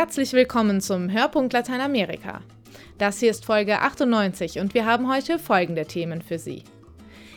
Herzlich 0.00 0.32
willkommen 0.32 0.80
zum 0.80 1.10
Hörpunkt 1.12 1.52
Lateinamerika. 1.52 2.40
Das 2.96 3.20
hier 3.20 3.30
ist 3.30 3.44
Folge 3.44 3.80
98 3.80 4.58
und 4.58 4.72
wir 4.72 4.86
haben 4.86 5.12
heute 5.12 5.38
folgende 5.38 5.84
Themen 5.84 6.22
für 6.22 6.38
Sie. 6.38 6.64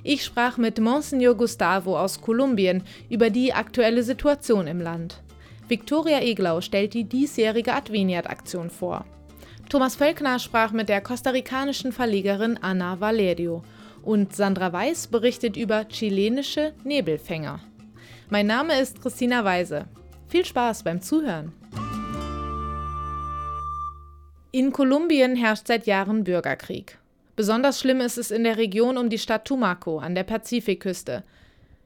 Ich 0.02 0.24
sprach 0.24 0.56
mit 0.56 0.80
Monsignor 0.80 1.36
Gustavo 1.36 2.00
aus 2.00 2.22
Kolumbien 2.22 2.84
über 3.10 3.30
die 3.30 3.54
aktuelle 3.54 4.02
Situation 4.02 4.66
im 4.68 4.80
Land. 4.80 5.22
Victoria 5.68 6.22
Eglau 6.22 6.62
stellt 6.62 6.94
die 6.94 7.04
diesjährige 7.04 7.74
Adveniat-Aktion 7.74 8.70
vor. 8.70 9.04
Thomas 9.68 9.98
Völkner 9.98 10.40
sprach 10.40 10.72
mit 10.72 10.88
der 10.88 11.02
kostarikanischen 11.02 11.92
Verlegerin 11.92 12.58
Ana 12.62 13.02
Valerio 13.02 13.62
und 14.04 14.34
Sandra 14.34 14.72
Weiß 14.72 15.08
berichtet 15.08 15.58
über 15.58 15.84
chilenische 15.90 16.72
Nebelfänger. 16.86 17.60
Mein 18.30 18.48
Name 18.48 18.80
ist 18.80 19.02
Christina 19.02 19.44
Weise. 19.44 19.84
Viel 20.30 20.46
Spaß 20.46 20.84
beim 20.84 21.02
Zuhören. 21.02 21.52
In 24.56 24.72
Kolumbien 24.72 25.36
herrscht 25.36 25.66
seit 25.66 25.88
Jahren 25.88 26.24
Bürgerkrieg. 26.26 27.00
Besonders 27.36 27.80
schlimm 27.80 28.02
ist 28.02 28.20
es 28.20 28.30
in 28.30 28.44
der 28.44 28.58
Region 28.58 29.00
um 29.00 29.10
die 29.10 29.18
Stadt 29.18 29.46
Tumaco 29.46 29.98
an 29.98 30.14
der 30.14 30.26
Pazifikküste. 30.26 31.24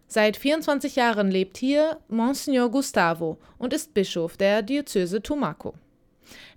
Seit 0.09 0.35
24 0.35 0.97
Jahren 0.97 1.31
lebt 1.31 1.55
hier 1.55 1.99
Monsignor 2.09 2.69
Gustavo 2.69 3.37
und 3.57 3.71
ist 3.71 3.93
Bischof 3.93 4.35
der 4.35 4.63
Diözese 4.63 5.23
Tumaco. 5.23 5.75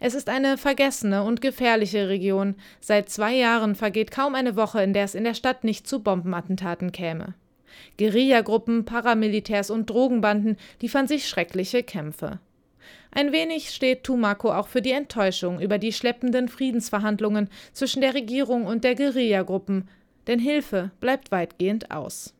Es 0.00 0.14
ist 0.14 0.28
eine 0.28 0.58
vergessene 0.58 1.22
und 1.22 1.40
gefährliche 1.40 2.08
Region. 2.08 2.56
Seit 2.80 3.08
zwei 3.08 3.36
Jahren 3.36 3.76
vergeht 3.76 4.10
kaum 4.10 4.34
eine 4.34 4.56
Woche, 4.56 4.82
in 4.82 4.92
der 4.92 5.04
es 5.04 5.14
in 5.14 5.22
der 5.22 5.34
Stadt 5.34 5.62
nicht 5.62 5.86
zu 5.86 6.02
Bombenattentaten 6.02 6.90
käme. 6.90 7.34
Guerillagruppen, 7.98 8.84
Paramilitärs 8.84 9.70
und 9.70 9.88
Drogenbanden 9.88 10.56
liefern 10.80 11.06
sich 11.06 11.28
schreckliche 11.28 11.84
Kämpfe. 11.84 12.40
Ein 13.12 13.32
wenig 13.32 13.70
steht 13.70 14.04
Tumaco 14.04 14.52
auch 14.52 14.68
für 14.68 14.82
die 14.82 14.92
Enttäuschung 14.92 15.60
über 15.60 15.78
die 15.78 15.92
schleppenden 15.92 16.48
Friedensverhandlungen 16.48 17.48
zwischen 17.72 18.00
der 18.00 18.14
Regierung 18.14 18.66
und 18.66 18.84
der 18.84 18.94
Guerillagruppen, 18.94 19.88
denn 20.26 20.38
Hilfe 20.38 20.92
bleibt 21.00 21.32
weitgehend 21.32 21.90
aus. 21.90 22.34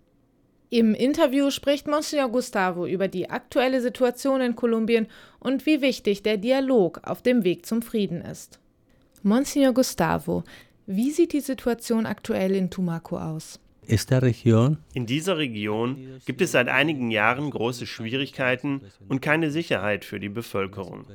Im 0.73 0.95
Interview 0.95 1.51
spricht 1.51 1.89
Monsignor 1.89 2.29
Gustavo 2.29 2.87
über 2.87 3.09
die 3.09 3.29
aktuelle 3.29 3.81
Situation 3.81 4.41
in 4.41 4.55
Kolumbien 4.55 5.09
und 5.41 5.67
wie 5.67 5.81
wichtig 5.81 6.23
der 6.23 6.37
Dialog 6.37 7.01
auf 7.03 7.23
dem 7.23 7.43
Weg 7.43 7.67
zum 7.67 7.83
Frieden 7.83 8.21
ist. 8.21 8.61
Monsignor 9.25 9.75
Gustavo, 9.75 10.45
wie 10.87 11.11
sieht 11.11 11.33
die 11.33 11.41
Situation 11.41 12.07
aktuell 12.07 12.55
in 12.55 12.71
Tumaco 12.71 13.19
aus? 13.19 13.59
In 14.95 15.07
dieser 15.07 15.39
Region 15.39 16.21
gibt 16.25 16.41
es 16.41 16.53
seit 16.53 16.69
einigen 16.69 17.11
Jahren 17.11 17.51
große 17.51 17.87
Schwierigkeiten 17.87 18.83
und 19.09 19.21
keine 19.21 19.51
Sicherheit 19.51 20.05
für 20.05 20.21
die 20.21 20.29
Bevölkerung. 20.29 21.07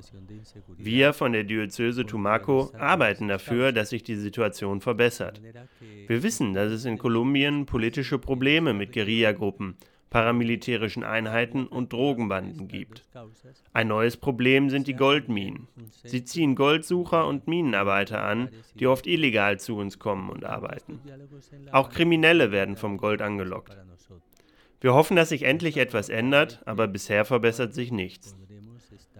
Wir 0.77 1.13
von 1.13 1.31
der 1.31 1.43
Diözese 1.43 2.05
Tumaco 2.05 2.71
arbeiten 2.77 3.27
dafür, 3.27 3.71
dass 3.71 3.89
sich 3.89 4.03
die 4.03 4.15
Situation 4.15 4.81
verbessert. 4.81 5.41
Wir 6.07 6.21
wissen, 6.21 6.53
dass 6.53 6.71
es 6.71 6.85
in 6.85 6.97
Kolumbien 6.97 7.65
politische 7.65 8.19
Probleme 8.19 8.73
mit 8.73 8.93
Guerillagruppen, 8.93 9.77
paramilitärischen 10.09 11.03
Einheiten 11.03 11.67
und 11.67 11.91
Drogenbanden 11.91 12.67
gibt. 12.67 13.05
Ein 13.73 13.87
neues 13.87 14.17
Problem 14.17 14.69
sind 14.69 14.87
die 14.87 14.95
Goldminen. 14.95 15.67
Sie 16.03 16.23
ziehen 16.23 16.55
Goldsucher 16.55 17.27
und 17.27 17.47
Minenarbeiter 17.47 18.23
an, 18.23 18.49
die 18.75 18.87
oft 18.87 19.07
illegal 19.07 19.59
zu 19.59 19.75
uns 19.75 19.99
kommen 19.99 20.29
und 20.29 20.45
arbeiten. 20.45 21.01
Auch 21.71 21.89
Kriminelle 21.89 22.51
werden 22.51 22.77
vom 22.77 22.97
Gold 22.97 23.21
angelockt. 23.21 23.77
Wir 24.79 24.93
hoffen, 24.93 25.15
dass 25.15 25.29
sich 25.29 25.43
endlich 25.43 25.77
etwas 25.77 26.09
ändert, 26.09 26.61
aber 26.65 26.87
bisher 26.87 27.25
verbessert 27.25 27.73
sich 27.73 27.91
nichts. 27.91 28.35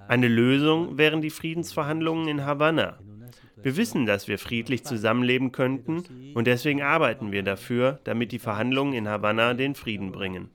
Eine 0.07 0.27
Lösung 0.27 0.97
wären 0.97 1.21
die 1.21 1.31
Friedensverhandlungen 1.31 2.27
in 2.27 2.45
Havanna. 2.45 2.99
Wir 3.61 3.75
wissen, 3.75 4.05
dass 4.05 4.27
wir 4.27 4.37
friedlich 4.37 4.83
zusammenleben 4.83 5.51
könnten 5.51 6.03
und 6.35 6.45
deswegen 6.45 6.83
arbeiten 6.83 7.31
wir 7.31 7.41
dafür, 7.41 7.99
damit 8.03 8.31
die 8.31 8.39
Verhandlungen 8.39 8.93
in 8.93 9.07
Havanna 9.07 9.55
den 9.55 9.73
Frieden 9.73 10.11
bringen 10.11 10.51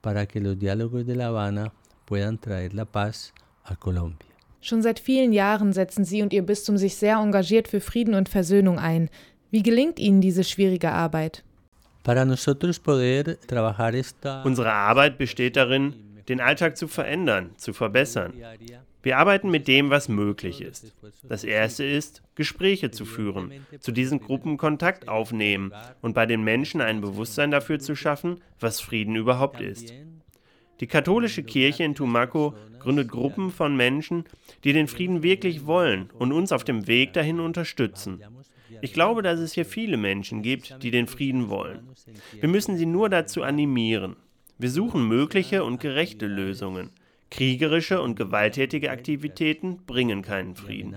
para 0.00 0.26
que 0.26 0.40
los 0.40 0.58
diálogos 0.58 1.06
de 1.06 1.14
La 1.14 1.26
Habana 1.26 1.72
puedan 2.04 2.38
traer 2.38 2.74
la 2.74 2.84
paz 2.84 3.32
a 3.64 3.76
Colombia. 3.76 4.28
Schon 4.60 4.82
seit 4.82 4.98
vielen 4.98 5.32
Jahren 5.32 5.72
setzen 5.72 6.04
Sie 6.04 6.22
und 6.22 6.32
Ihr 6.32 6.42
Bistum 6.42 6.78
sich 6.78 6.96
sehr 6.96 7.16
engagiert 7.16 7.68
für 7.68 7.80
Frieden 7.80 8.14
und 8.14 8.28
Versöhnung 8.28 8.78
ein. 8.78 9.08
Wie 9.50 9.62
gelingt 9.62 9.98
Ihnen 9.98 10.20
diese 10.20 10.44
schwierige 10.44 10.90
Arbeit? 10.90 11.44
Unsere 14.44 14.72
Arbeit 14.72 15.18
besteht 15.18 15.56
darin, 15.56 15.94
den 16.28 16.40
Alltag 16.40 16.76
zu 16.76 16.88
verändern, 16.88 17.50
zu 17.56 17.72
verbessern. 17.72 18.32
Wir 19.08 19.16
arbeiten 19.16 19.50
mit 19.50 19.68
dem, 19.68 19.88
was 19.88 20.10
möglich 20.10 20.60
ist. 20.60 20.94
Das 21.26 21.42
erste 21.42 21.82
ist, 21.82 22.22
Gespräche 22.34 22.90
zu 22.90 23.06
führen, 23.06 23.52
zu 23.80 23.90
diesen 23.90 24.20
Gruppen 24.20 24.58
Kontakt 24.58 25.08
aufnehmen 25.08 25.72
und 26.02 26.12
bei 26.12 26.26
den 26.26 26.44
Menschen 26.44 26.82
ein 26.82 27.00
Bewusstsein 27.00 27.50
dafür 27.50 27.78
zu 27.78 27.96
schaffen, 27.96 28.42
was 28.60 28.82
Frieden 28.82 29.16
überhaupt 29.16 29.62
ist. 29.62 29.94
Die 30.80 30.86
katholische 30.86 31.42
Kirche 31.42 31.84
in 31.84 31.94
Tumaco 31.94 32.52
gründet 32.80 33.10
Gruppen 33.10 33.50
von 33.50 33.74
Menschen, 33.74 34.24
die 34.64 34.74
den 34.74 34.88
Frieden 34.88 35.22
wirklich 35.22 35.64
wollen 35.64 36.10
und 36.18 36.30
uns 36.30 36.52
auf 36.52 36.64
dem 36.64 36.86
Weg 36.86 37.14
dahin 37.14 37.40
unterstützen. 37.40 38.20
Ich 38.82 38.92
glaube, 38.92 39.22
dass 39.22 39.40
es 39.40 39.54
hier 39.54 39.64
viele 39.64 39.96
Menschen 39.96 40.42
gibt, 40.42 40.82
die 40.82 40.90
den 40.90 41.06
Frieden 41.06 41.48
wollen. 41.48 41.88
Wir 42.38 42.50
müssen 42.50 42.76
sie 42.76 42.84
nur 42.84 43.08
dazu 43.08 43.42
animieren. 43.42 44.16
Wir 44.58 44.68
suchen 44.68 45.08
mögliche 45.08 45.64
und 45.64 45.80
gerechte 45.80 46.26
Lösungen. 46.26 46.90
Kriegerische 47.30 48.00
und 48.00 48.16
gewalttätige 48.16 48.90
Aktivitäten 48.90 49.78
bringen 49.86 50.22
keinen 50.22 50.54
Frieden. 50.54 50.92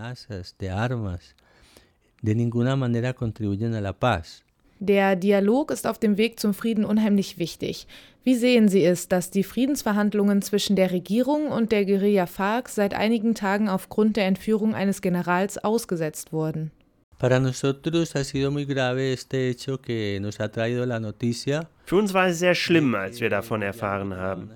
Der 4.80 5.16
Dialog 5.16 5.70
ist 5.70 5.86
auf 5.86 6.00
dem 6.00 6.18
Weg 6.18 6.40
zum 6.40 6.56
Frieden 6.56 6.86
unheimlich 6.86 7.38
wichtig. 7.38 7.86
Wie 8.24 8.36
sehen 8.36 8.68
Sie 8.68 8.84
es, 8.84 9.08
dass 9.08 9.30
die 9.30 9.44
Friedensverhandlungen 9.44 10.42
zwischen 10.42 10.76
der 10.76 10.92
Regierung 10.92 11.48
und 11.48 11.72
der 11.72 11.86
Guerilla 11.86 12.26
FARC 12.26 12.70
seit 12.70 12.94
einigen 12.94 13.36
Tagen 13.36 13.70
aufgrund 13.70 14.18
der 14.18 14.26
Entführung 14.26 14.74
eines 14.74 15.02
Generals 15.02 15.58
ausgesetzt 15.58 16.34
wurden? 16.34 16.72
Para 17.22 17.40
nosotros 17.40 18.16
ha 18.16 18.24
sido 18.24 18.50
muy 18.50 18.66
grave 18.66 19.14
este 19.14 19.48
hecho 19.48 19.80
que 19.80 20.18
nos 20.20 20.40
ha 20.40 20.50
traído 20.50 20.88
la 20.88 21.00
noticia. 21.00 21.70
Für 21.86 21.98
uns 21.98 22.16
war 22.16 22.28
es 22.28 22.40
sehr 22.40 22.56
schlimm, 22.56 22.96
als 22.96 23.22
wir 23.22 23.30
davon 23.30 23.62
erfahren 23.62 24.16
haben. 24.16 24.50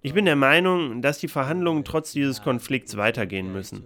Ich 0.00 0.14
bin 0.14 0.24
der 0.24 0.34
Meinung, 0.34 1.02
dass 1.02 1.18
die 1.18 1.28
Verhandlungen 1.28 1.84
trotz 1.84 2.12
dieses 2.12 2.40
Konflikts 2.40 2.96
weitergehen 2.96 3.52
müssen. 3.52 3.84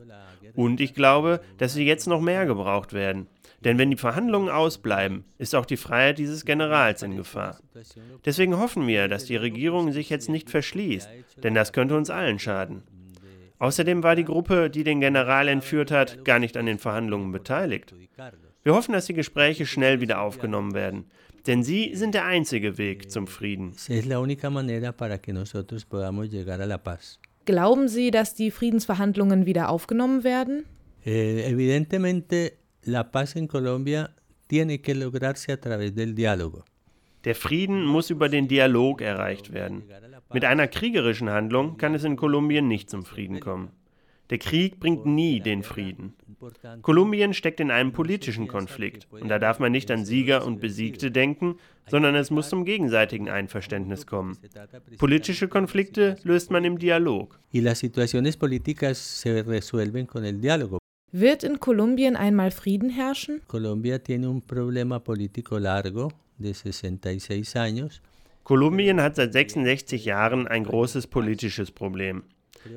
Und 0.54 0.80
ich 0.80 0.94
glaube, 0.94 1.40
dass 1.58 1.74
sie 1.74 1.84
jetzt 1.84 2.06
noch 2.06 2.20
mehr 2.20 2.46
gebraucht 2.46 2.92
werden. 2.92 3.26
Denn 3.64 3.76
wenn 3.78 3.90
die 3.90 3.96
Verhandlungen 3.96 4.50
ausbleiben, 4.50 5.24
ist 5.38 5.56
auch 5.56 5.66
die 5.66 5.76
Freiheit 5.76 6.18
dieses 6.18 6.44
Generals 6.44 7.02
in 7.02 7.16
Gefahr. 7.16 7.58
Deswegen 8.24 8.56
hoffen 8.56 8.86
wir, 8.86 9.08
dass 9.08 9.24
die 9.24 9.36
Regierung 9.36 9.90
sich 9.90 10.10
jetzt 10.10 10.28
nicht 10.28 10.48
verschließt, 10.48 11.08
denn 11.42 11.54
das 11.54 11.72
könnte 11.72 11.96
uns 11.96 12.08
allen 12.08 12.38
schaden. 12.38 12.84
Außerdem 13.62 14.02
war 14.02 14.16
die 14.16 14.24
Gruppe, 14.24 14.70
die 14.70 14.82
den 14.82 14.98
General 14.98 15.46
entführt 15.46 15.92
hat, 15.92 16.24
gar 16.24 16.40
nicht 16.40 16.56
an 16.56 16.66
den 16.66 16.80
Verhandlungen 16.80 17.30
beteiligt. 17.30 17.94
Wir 18.64 18.74
hoffen, 18.74 18.92
dass 18.92 19.06
die 19.06 19.14
Gespräche 19.14 19.66
schnell 19.66 20.00
wieder 20.00 20.20
aufgenommen 20.20 20.74
werden, 20.74 21.04
denn 21.46 21.62
sie 21.62 21.94
sind 21.94 22.16
der 22.16 22.24
einzige 22.24 22.76
Weg 22.76 23.12
zum 23.12 23.28
Frieden. 23.28 23.72
Glauben 27.44 27.88
Sie, 27.88 28.10
dass 28.10 28.34
die 28.34 28.50
Friedensverhandlungen 28.50 29.46
wieder 29.46 29.68
aufgenommen 29.68 30.24
werden? 30.24 30.64
Eh, 31.04 31.44
evidentemente, 31.44 32.54
la 32.84 33.04
paz 33.04 33.36
en 33.36 33.46
Colombia 33.46 34.10
tiene 34.48 34.78
que 34.78 34.92
lograrse 34.92 35.52
a 35.52 35.56
través 35.56 35.94
del 35.94 36.16
diálogo. 36.16 36.64
Der 37.24 37.34
Frieden 37.34 37.84
muss 37.84 38.10
über 38.10 38.28
den 38.28 38.48
Dialog 38.48 39.00
erreicht 39.00 39.52
werden. 39.52 39.84
Mit 40.32 40.44
einer 40.44 40.66
kriegerischen 40.66 41.30
Handlung 41.30 41.76
kann 41.76 41.94
es 41.94 42.04
in 42.04 42.16
Kolumbien 42.16 42.66
nicht 42.66 42.90
zum 42.90 43.04
Frieden 43.04 43.38
kommen. 43.40 43.70
Der 44.30 44.38
Krieg 44.38 44.80
bringt 44.80 45.04
nie 45.04 45.40
den 45.40 45.62
Frieden. 45.62 46.14
Kolumbien 46.80 47.34
steckt 47.34 47.60
in 47.60 47.70
einem 47.70 47.92
politischen 47.92 48.48
Konflikt 48.48 49.06
und 49.10 49.28
da 49.28 49.38
darf 49.38 49.58
man 49.58 49.70
nicht 49.70 49.90
an 49.90 50.04
Sieger 50.04 50.44
und 50.44 50.60
Besiegte 50.60 51.10
denken, 51.10 51.56
sondern 51.88 52.14
es 52.14 52.30
muss 52.30 52.48
zum 52.48 52.64
gegenseitigen 52.64 53.28
Einverständnis 53.28 54.06
kommen. 54.06 54.38
Politische 54.98 55.48
Konflikte 55.48 56.16
löst 56.24 56.50
man 56.50 56.64
im 56.64 56.78
Dialog. 56.78 57.38
Wird 61.14 61.44
in 61.44 61.60
Kolumbien 61.60 62.16
einmal 62.16 62.50
Frieden 62.50 62.88
herrschen? 62.88 63.42
Colombia 63.46 63.98
tiene 63.98 64.30
un 64.30 64.40
problema 64.40 64.98
político 64.98 65.58
largo 65.58 66.10
de 66.38 66.52
66 66.52 67.56
años. 67.56 68.00
Kolumbien 68.44 69.00
hat 69.00 69.16
seit 69.16 69.32
66 69.32 70.04
Jahren 70.04 70.48
ein 70.48 70.64
großes 70.64 71.06
politisches 71.06 71.70
Problem. 71.70 72.24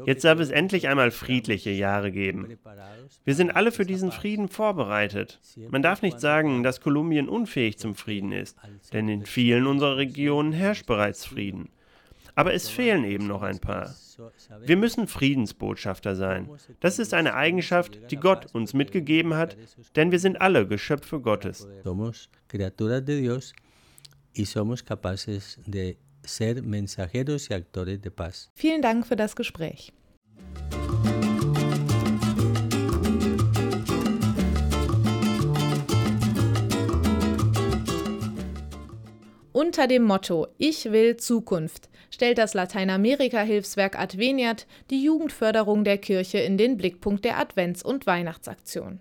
Jetzt 0.05 0.23
darf 0.23 0.39
es 0.39 0.49
endlich 0.49 0.87
einmal 0.87 1.11
friedliche 1.11 1.69
Jahre 1.69 2.11
geben. 2.11 2.57
Wir 3.23 3.35
sind 3.35 3.51
alle 3.51 3.71
für 3.71 3.85
diesen 3.85 4.11
Frieden 4.11 4.47
vorbereitet. 4.47 5.39
Man 5.69 5.81
darf 5.81 6.01
nicht 6.01 6.19
sagen, 6.19 6.63
dass 6.63 6.81
Kolumbien 6.81 7.29
unfähig 7.29 7.77
zum 7.77 7.95
Frieden 7.95 8.31
ist, 8.31 8.57
denn 8.93 9.07
in 9.09 9.25
vielen 9.25 9.67
unserer 9.67 9.97
Regionen 9.97 10.53
herrscht 10.53 10.85
bereits 10.85 11.25
Frieden. 11.25 11.69
Aber 12.35 12.53
es 12.53 12.69
fehlen 12.69 13.03
eben 13.05 13.27
noch 13.27 13.41
ein 13.41 13.59
paar. 13.59 13.95
Wir 14.61 14.77
müssen 14.77 15.07
Friedensbotschafter 15.07 16.15
sein. 16.15 16.49
Das 16.79 16.99
ist 16.99 17.13
eine 17.13 17.33
Eigenschaft, 17.33 18.11
die 18.11 18.17
Gott 18.17 18.53
uns 18.53 18.73
mitgegeben 18.73 19.35
hat, 19.35 19.57
denn 19.95 20.11
wir 20.11 20.19
sind 20.19 20.39
alle 20.39 20.67
Geschöpfe 20.67 21.19
Gottes. 21.19 21.67
Somos 21.83 22.29
criaturas 22.47 23.03
de 23.03 23.21
Dios 23.21 23.53
y 24.33 24.45
somos 24.45 24.83
capaces 24.83 25.59
de 25.65 25.97
ser 26.23 26.61
mensajeros 26.61 27.49
y 27.49 27.53
actores 27.53 28.01
de 28.01 28.11
paz. 28.11 28.51
Vielen 28.55 28.81
Dank 28.81 29.07
für 29.07 29.15
das 29.15 29.35
Gespräch. 29.35 29.93
Unter 39.55 39.87
dem 39.87 40.03
Motto 40.03 40.47
Ich 40.57 40.91
will 40.91 41.15
Zukunft 41.15 41.87
stellt 42.11 42.39
das 42.39 42.53
Lateinamerika-Hilfswerk 42.55 43.97
Adveniat 43.97 44.67
die 44.89 45.01
Jugendförderung 45.01 45.85
der 45.85 45.97
Kirche 45.97 46.39
in 46.39 46.57
den 46.57 46.75
Blickpunkt 46.75 47.23
der 47.23 47.39
Advents- 47.39 47.81
und 47.81 48.05
Weihnachtsaktion. 48.05 48.99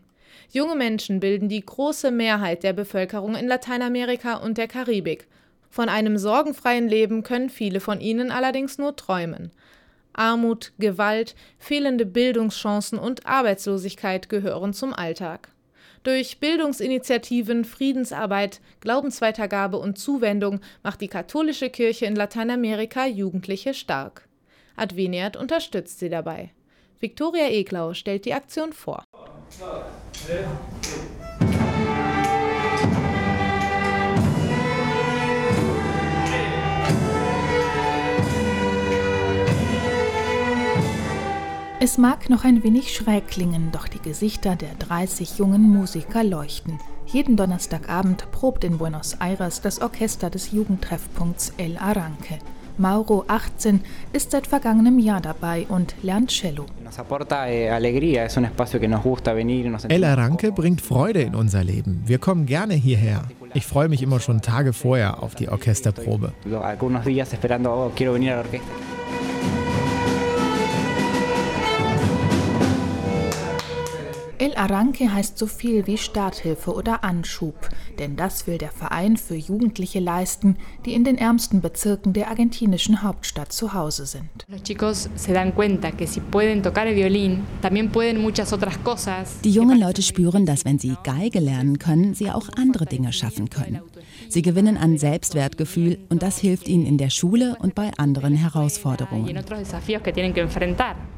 Junge 0.53 0.77
Menschen 0.77 1.19
bilden 1.19 1.49
die 1.49 1.61
große 1.61 2.13
Mehrheit 2.13 2.63
der 2.63 2.73
Bevölkerung 2.73 3.35
in 3.35 3.49
Lateinamerika 3.49 4.35
und 4.35 4.57
der 4.57 4.69
Karibik. 4.69 5.27
Von 5.71 5.89
einem 5.89 6.19
sorgenfreien 6.19 6.87
Leben 6.87 7.25
können 7.25 7.51
viele 7.51 7.81
von 7.81 8.01
ihnen 8.01 8.31
allerdings 8.31 8.79
nur 8.79 8.95
träumen. 8.95 9.51
Armut, 10.13 10.73
Gewalt, 10.79 11.35
fehlende 11.59 12.07
Bildungschancen 12.07 13.01
und 13.01 13.27
Arbeitslosigkeit 13.27 14.29
gehören 14.29 14.73
zum 14.73 14.95
Alltag. 14.95 15.49
Durch 16.05 16.39
Bildungsinitiativen, 16.39 17.65
Friedensarbeit, 17.65 18.61
Glaubensweitergabe 18.81 19.79
und 19.79 19.99
Zuwendung 19.99 20.61
macht 20.83 21.01
die 21.01 21.09
katholische 21.09 21.71
Kirche 21.71 22.05
in 22.05 22.15
Lateinamerika 22.15 23.07
Jugendliche 23.07 23.73
stark. 23.73 24.29
Adveniat 24.77 25.35
unterstützt 25.35 25.99
sie 26.01 26.11
dabei. 26.11 26.53
Viktoria 27.01 27.49
Eklau 27.49 27.95
stellt 27.95 28.27
die 28.27 28.35
Aktion 28.35 28.75
vor. 28.75 29.03
Es 41.85 41.99
mag 41.99 42.31
noch 42.31 42.45
ein 42.45 42.65
wenig 42.65 42.97
schräg 42.97 43.29
klingen, 43.29 43.69
doch 43.71 43.89
die 43.89 43.99
Gesichter 43.99 44.57
der 44.57 44.75
30 44.79 45.37
jungen 45.37 45.61
Musiker 45.61 46.25
leuchten. 46.25 46.79
Jeden 47.05 47.37
Donnerstagabend 47.37 48.31
probt 48.33 48.65
in 48.65 48.79
Buenos 48.79 49.19
Aires 49.21 49.61
das 49.61 49.83
Orchester 49.83 50.31
des 50.31 50.51
Jugendtreffpunkts 50.53 51.53
El 51.59 51.77
Arranque. 51.77 52.39
Mauro, 52.79 53.27
18, 53.29 53.83
ist 54.15 54.31
seit 54.31 54.47
vergangenem 54.47 54.99
Jahr 54.99 55.21
dabei 55.21 55.67
und 55.69 55.95
lernt 56.03 56.31
Cello. 56.31 56.65
Eh, 57.45 57.67
El 59.89 60.05
Arranque 60.05 60.53
bringt 60.53 60.81
Freude 60.81 61.21
in 61.21 61.35
unser 61.35 61.63
Leben. 61.65 62.03
Wir 62.07 62.17
kommen 62.17 62.47
gerne 62.47 62.73
hierher. 62.73 63.25
Ich 63.53 63.67
freue 63.67 63.91
mich 63.91 64.03
immer 64.03 64.21
schon 64.21 64.41
Tage 64.41 64.73
vorher 64.73 65.23
auf 65.23 65.35
die 65.35 65.51
Orchesterprobe. 65.51 66.33
El 74.55 74.61
Arranque 74.61 75.13
heißt 75.13 75.37
so 75.37 75.47
viel 75.49 75.89
wie 75.89 75.99
Starthilfe 75.99 76.73
oder 76.73 77.03
Anschub, 77.03 77.69
denn 77.99 78.15
das 78.15 78.47
will 78.47 78.57
der 78.57 78.71
Verein 78.71 79.17
für 79.17 79.35
Jugendliche 79.35 79.99
leisten, 79.99 80.57
die 80.87 80.95
in 80.95 81.03
den 81.03 81.19
ärmsten 81.19 81.61
Bezirken 81.61 82.13
der 82.13 82.29
argentinischen 82.29 83.03
Hauptstadt 83.03 83.53
zu 83.53 83.75
Hause 83.75 84.07
sind. 84.07 84.47
Die 89.45 89.51
jungen 89.51 89.81
Leute 89.81 90.03
spüren, 90.03 90.47
dass 90.47 90.65
wenn 90.65 90.79
sie 90.79 90.97
Geige 91.03 91.41
lernen 91.41 91.79
können, 91.81 92.15
sie 92.15 92.31
auch 92.31 92.49
andere 92.57 92.87
Dinge 92.87 93.13
schaffen 93.13 93.51
können. 93.51 93.81
Sie 94.29 94.43
gewinnen 94.43 94.77
an 94.77 94.99
Selbstwertgefühl 94.99 95.99
und 96.09 96.23
das 96.23 96.39
hilft 96.39 96.69
ihnen 96.69 96.87
in 96.87 96.99
der 96.99 97.11
Schule 97.11 97.57
und 97.61 97.75
bei 97.75 97.91
anderen 97.97 98.35
Herausforderungen 98.35 99.39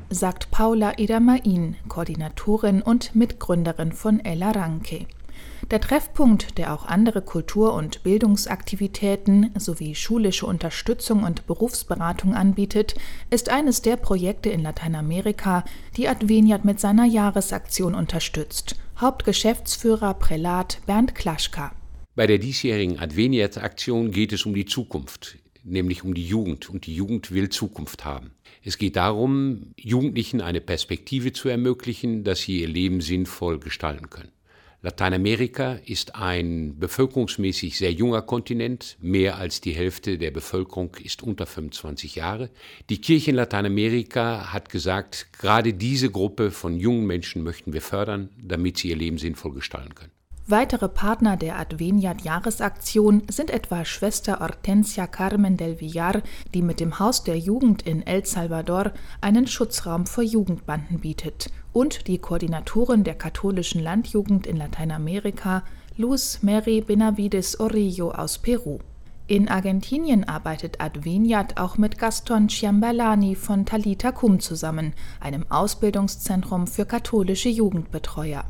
sagt 0.08 0.50
Paula 0.50 0.92
Idamain, 0.98 1.76
Koordinatorin 1.88 2.82
und 2.82 3.14
Mitgründerin 3.14 3.92
von 3.92 4.24
El 4.24 4.42
Arranque. 4.42 5.06
Der 5.70 5.80
Treffpunkt, 5.80 6.58
der 6.58 6.72
auch 6.72 6.86
andere 6.86 7.22
Kultur- 7.22 7.74
und 7.74 8.04
Bildungsaktivitäten 8.04 9.50
sowie 9.58 9.94
schulische 9.94 10.46
Unterstützung 10.46 11.24
und 11.24 11.46
Berufsberatung 11.46 12.34
anbietet, 12.34 12.94
ist 13.30 13.48
eines 13.48 13.82
der 13.82 13.96
Projekte 13.96 14.48
in 14.48 14.62
Lateinamerika, 14.62 15.64
die 15.96 16.08
Adveniat 16.08 16.64
mit 16.64 16.78
seiner 16.78 17.04
Jahresaktion 17.04 17.94
unterstützt. 17.94 18.76
Hauptgeschäftsführer 19.00 20.14
Prälat 20.14 20.78
Bernd 20.86 21.14
Klaschka. 21.14 21.72
Bei 22.16 22.26
der 22.26 22.38
diesjährigen 22.38 22.98
Adveniat-Aktion 22.98 24.10
geht 24.10 24.32
es 24.32 24.46
um 24.46 24.54
die 24.54 24.64
Zukunft, 24.64 25.36
nämlich 25.64 26.02
um 26.02 26.14
die 26.14 26.26
Jugend. 26.26 26.70
Und 26.70 26.86
die 26.86 26.94
Jugend 26.94 27.30
will 27.30 27.50
Zukunft 27.50 28.06
haben. 28.06 28.30
Es 28.64 28.78
geht 28.78 28.96
darum, 28.96 29.74
Jugendlichen 29.76 30.40
eine 30.40 30.62
Perspektive 30.62 31.34
zu 31.34 31.50
ermöglichen, 31.50 32.24
dass 32.24 32.40
sie 32.40 32.62
ihr 32.62 32.68
Leben 32.68 33.02
sinnvoll 33.02 33.58
gestalten 33.60 34.08
können. 34.08 34.30
Lateinamerika 34.80 35.74
ist 35.84 36.14
ein 36.14 36.78
bevölkerungsmäßig 36.78 37.76
sehr 37.76 37.92
junger 37.92 38.22
Kontinent. 38.22 38.96
Mehr 39.02 39.36
als 39.36 39.60
die 39.60 39.74
Hälfte 39.74 40.16
der 40.16 40.30
Bevölkerung 40.30 40.96
ist 41.02 41.22
unter 41.22 41.44
25 41.44 42.14
Jahre. 42.14 42.48
Die 42.88 43.02
Kirche 43.02 43.30
in 43.30 43.36
Lateinamerika 43.36 44.54
hat 44.54 44.70
gesagt, 44.70 45.34
gerade 45.38 45.74
diese 45.74 46.10
Gruppe 46.10 46.50
von 46.50 46.80
jungen 46.80 47.06
Menschen 47.06 47.42
möchten 47.42 47.74
wir 47.74 47.82
fördern, 47.82 48.30
damit 48.42 48.78
sie 48.78 48.88
ihr 48.88 48.96
Leben 48.96 49.18
sinnvoll 49.18 49.52
gestalten 49.52 49.94
können. 49.94 50.15
Weitere 50.48 50.88
Partner 50.88 51.36
der 51.36 51.58
Adveniat-Jahresaktion 51.58 53.24
sind 53.28 53.50
etwa 53.50 53.84
Schwester 53.84 54.38
Hortensia 54.38 55.08
Carmen 55.08 55.56
del 55.56 55.80
Villar, 55.80 56.22
die 56.54 56.62
mit 56.62 56.78
dem 56.78 57.00
Haus 57.00 57.24
der 57.24 57.36
Jugend 57.36 57.82
in 57.82 58.06
El 58.06 58.24
Salvador 58.24 58.92
einen 59.20 59.48
Schutzraum 59.48 60.06
für 60.06 60.22
Jugendbanden 60.22 61.00
bietet, 61.00 61.50
und 61.72 62.06
die 62.06 62.18
Koordinatorin 62.18 63.02
der 63.02 63.16
katholischen 63.16 63.82
Landjugend 63.82 64.46
in 64.46 64.56
Lateinamerika, 64.56 65.64
Luz 65.96 66.38
Mary 66.42 66.80
Benavides 66.80 67.58
Orillo 67.58 68.12
aus 68.12 68.38
Peru. 68.38 68.78
In 69.26 69.48
Argentinien 69.48 70.22
arbeitet 70.22 70.80
Adveniat 70.80 71.58
auch 71.58 71.76
mit 71.76 71.98
Gaston 71.98 72.48
Ciambalani 72.48 73.34
von 73.34 73.66
Talita 73.66 74.12
Cum 74.12 74.38
zusammen, 74.38 74.94
einem 75.18 75.44
Ausbildungszentrum 75.50 76.68
für 76.68 76.86
katholische 76.86 77.48
Jugendbetreuer 77.48 78.44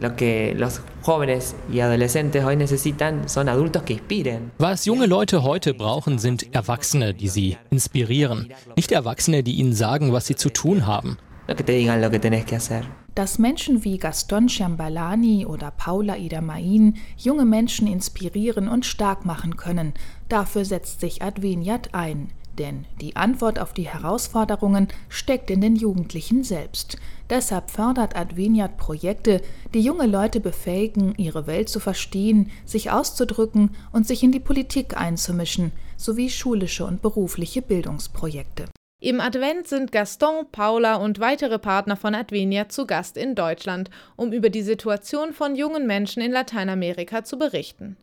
lo 0.00 0.16
que 0.16 0.54
los 0.56 0.80
jóvenes 1.02 1.54
y 1.72 1.80
adolescentes 1.80 2.44
hoy 2.44 2.56
necesitan 2.56 3.28
son 3.28 3.48
adultos 3.48 3.82
que 3.82 3.94
inspiren. 3.94 4.52
Was 4.58 4.84
junge 4.84 5.06
Leute 5.06 5.42
heute 5.42 5.74
brauchen, 5.74 6.18
sind 6.18 6.54
Erwachsene, 6.54 7.14
die 7.14 7.28
sie 7.28 7.56
inspirieren, 7.70 8.52
nicht 8.76 8.92
Erwachsene, 8.92 9.42
die 9.42 9.54
ihnen 9.54 9.72
sagen, 9.72 10.12
was 10.12 10.26
sie 10.26 10.36
zu 10.36 10.50
tun 10.50 10.86
haben. 10.86 11.18
Lo 11.48 11.54
que 11.54 11.64
te 11.64 11.72
digan 11.72 12.00
lo 12.00 12.10
que 12.10 12.18
tenés 12.18 12.44
que 12.44 12.56
hacer. 12.56 12.82
Dass 13.14 13.38
Menschen 13.38 13.82
wie 13.82 13.96
Gaston 13.96 14.48
Ciambalani 14.48 15.46
oder 15.46 15.70
Paula 15.70 16.16
Idamain 16.16 16.96
junge 17.16 17.46
Menschen 17.46 17.86
inspirieren 17.86 18.68
und 18.68 18.84
stark 18.84 19.24
machen 19.24 19.56
können, 19.56 19.94
dafür 20.28 20.64
setzt 20.64 21.00
sich 21.00 21.22
Adveniat 21.22 21.94
ein. 21.94 22.28
Denn 22.58 22.86
die 23.00 23.16
Antwort 23.16 23.58
auf 23.58 23.72
die 23.72 23.88
Herausforderungen 23.88 24.88
steckt 25.08 25.50
in 25.50 25.60
den 25.60 25.76
Jugendlichen 25.76 26.42
selbst. 26.42 26.96
Deshalb 27.28 27.70
fördert 27.70 28.16
Adveniat 28.16 28.76
Projekte, 28.76 29.40
die 29.74 29.80
junge 29.80 30.06
Leute 30.06 30.38
befähigen, 30.40 31.14
ihre 31.16 31.46
Welt 31.46 31.68
zu 31.68 31.80
verstehen, 31.80 32.50
sich 32.64 32.90
auszudrücken 32.90 33.74
und 33.92 34.06
sich 34.06 34.22
in 34.22 34.30
die 34.30 34.40
Politik 34.40 34.96
einzumischen, 34.96 35.72
sowie 35.96 36.30
schulische 36.30 36.84
und 36.84 37.02
berufliche 37.02 37.62
Bildungsprojekte. 37.62 38.66
Im 39.00 39.20
Advent 39.20 39.68
sind 39.68 39.92
Gaston, 39.92 40.46
Paula 40.52 40.96
und 40.96 41.20
weitere 41.20 41.58
Partner 41.58 41.96
von 41.96 42.14
Adveniat 42.14 42.72
zu 42.72 42.86
Gast 42.86 43.16
in 43.16 43.34
Deutschland, 43.34 43.90
um 44.16 44.32
über 44.32 44.48
die 44.48 44.62
Situation 44.62 45.32
von 45.34 45.54
jungen 45.54 45.86
Menschen 45.86 46.22
in 46.22 46.32
Lateinamerika 46.32 47.22
zu 47.22 47.38
berichten. 47.38 47.96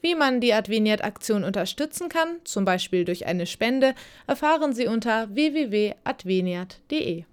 Wie 0.00 0.14
man 0.14 0.40
die 0.40 0.52
Adveniat-Aktion 0.52 1.44
unterstützen 1.44 2.08
kann, 2.08 2.36
zum 2.44 2.64
Beispiel 2.64 3.04
durch 3.04 3.26
eine 3.26 3.46
Spende, 3.46 3.94
erfahren 4.26 4.74
Sie 4.74 4.86
unter 4.86 5.34
www.adveniat.de. 5.34 7.24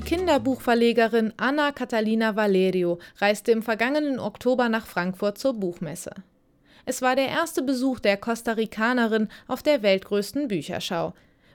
Die 0.00 0.16
Kinderbuchverlegerin 0.16 1.34
Anna 1.36 1.72
Catalina 1.72 2.34
Valerio 2.34 2.98
reiste 3.18 3.52
im 3.52 3.62
vergangenen 3.62 4.18
Oktober 4.18 4.70
nach 4.70 4.86
Frankfurt 4.86 5.36
zur 5.36 5.52
Buchmesse. 5.52 6.10
Es 6.86 7.02
war 7.02 7.16
der 7.16 7.28
erste 7.28 7.60
Besuch 7.60 8.00
der 8.00 8.16
Costa 8.16 8.52
Ricanerin 8.52 9.28
auf 9.46 9.62
der 9.62 9.82
weltgrößten 9.82 10.48
Bücherschau, 10.48 11.12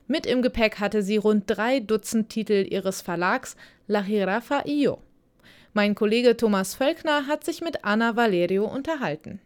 mit 0.08 0.28
im 0.28 0.44
Gepäck 0.44 0.80
hatte 0.80 1.02
sie 1.02 1.18
rund 1.18 1.46
drei 1.48 1.80
Dutzend 1.80 2.30
Titel 2.30 2.68
ihres 2.70 3.02
Verlags 3.02 3.56
La 3.88 4.02
Jirafa 4.02 4.62
Io. 4.68 5.00
Mein 5.74 5.96
Kollege 5.96 6.38
Thomas 6.38 6.75
Völkner 6.75 7.25
hat 7.25 7.44
sich 7.44 7.62
mit 7.62 7.84
Anna 7.84 8.16
Valerio 8.16 8.66
unterhalten. 8.68 9.42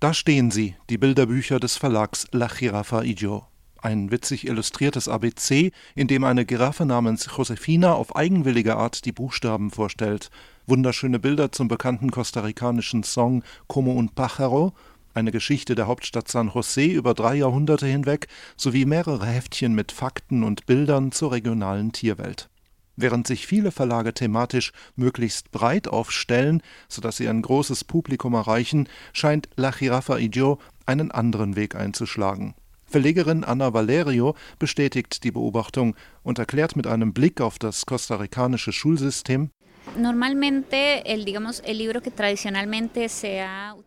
Da 0.00 0.14
stehen 0.14 0.50
sie, 0.50 0.76
die 0.88 0.96
Bilderbücher 0.96 1.60
des 1.60 1.76
Verlags 1.76 2.26
La 2.32 2.48
Jirafa 2.48 3.02
Idio. 3.02 3.49
Ein 3.82 4.10
witzig 4.10 4.46
illustriertes 4.46 5.08
ABC, 5.08 5.72
in 5.94 6.06
dem 6.06 6.24
eine 6.24 6.44
Giraffe 6.44 6.84
namens 6.84 7.26
Josefina 7.34 7.94
auf 7.94 8.14
eigenwillige 8.14 8.76
Art 8.76 9.06
die 9.06 9.12
Buchstaben 9.12 9.70
vorstellt. 9.70 10.30
Wunderschöne 10.66 11.18
Bilder 11.18 11.50
zum 11.50 11.68
bekannten 11.68 12.10
kostarikanischen 12.10 13.04
Song 13.04 13.42
Como 13.68 13.92
un 13.92 14.10
pájaro, 14.10 14.74
eine 15.14 15.32
Geschichte 15.32 15.74
der 15.74 15.86
Hauptstadt 15.86 16.28
San 16.28 16.50
José 16.50 16.92
über 16.92 17.14
drei 17.14 17.36
Jahrhunderte 17.36 17.86
hinweg 17.86 18.28
sowie 18.54 18.84
mehrere 18.84 19.26
Heftchen 19.26 19.74
mit 19.74 19.92
Fakten 19.92 20.44
und 20.44 20.66
Bildern 20.66 21.10
zur 21.10 21.32
regionalen 21.32 21.92
Tierwelt. 21.92 22.50
Während 22.96 23.26
sich 23.26 23.46
viele 23.46 23.70
Verlage 23.70 24.12
thematisch 24.12 24.72
möglichst 24.94 25.52
breit 25.52 25.88
aufstellen, 25.88 26.62
sodass 26.86 27.16
sie 27.16 27.30
ein 27.30 27.40
großes 27.40 27.84
Publikum 27.84 28.34
erreichen, 28.34 28.90
scheint 29.14 29.48
La 29.56 29.72
Jirafa 29.72 30.18
Idio 30.18 30.58
einen 30.84 31.10
anderen 31.10 31.56
Weg 31.56 31.76
einzuschlagen. 31.76 32.54
Verlegerin 32.90 33.44
Anna 33.44 33.72
Valerio 33.72 34.34
bestätigt 34.58 35.22
die 35.22 35.30
Beobachtung 35.30 35.94
und 36.22 36.38
erklärt 36.38 36.76
mit 36.76 36.86
einem 36.86 37.12
Blick 37.12 37.40
auf 37.40 37.58
das 37.58 37.86
kostarikanische 37.86 38.72
Schulsystem 38.72 39.50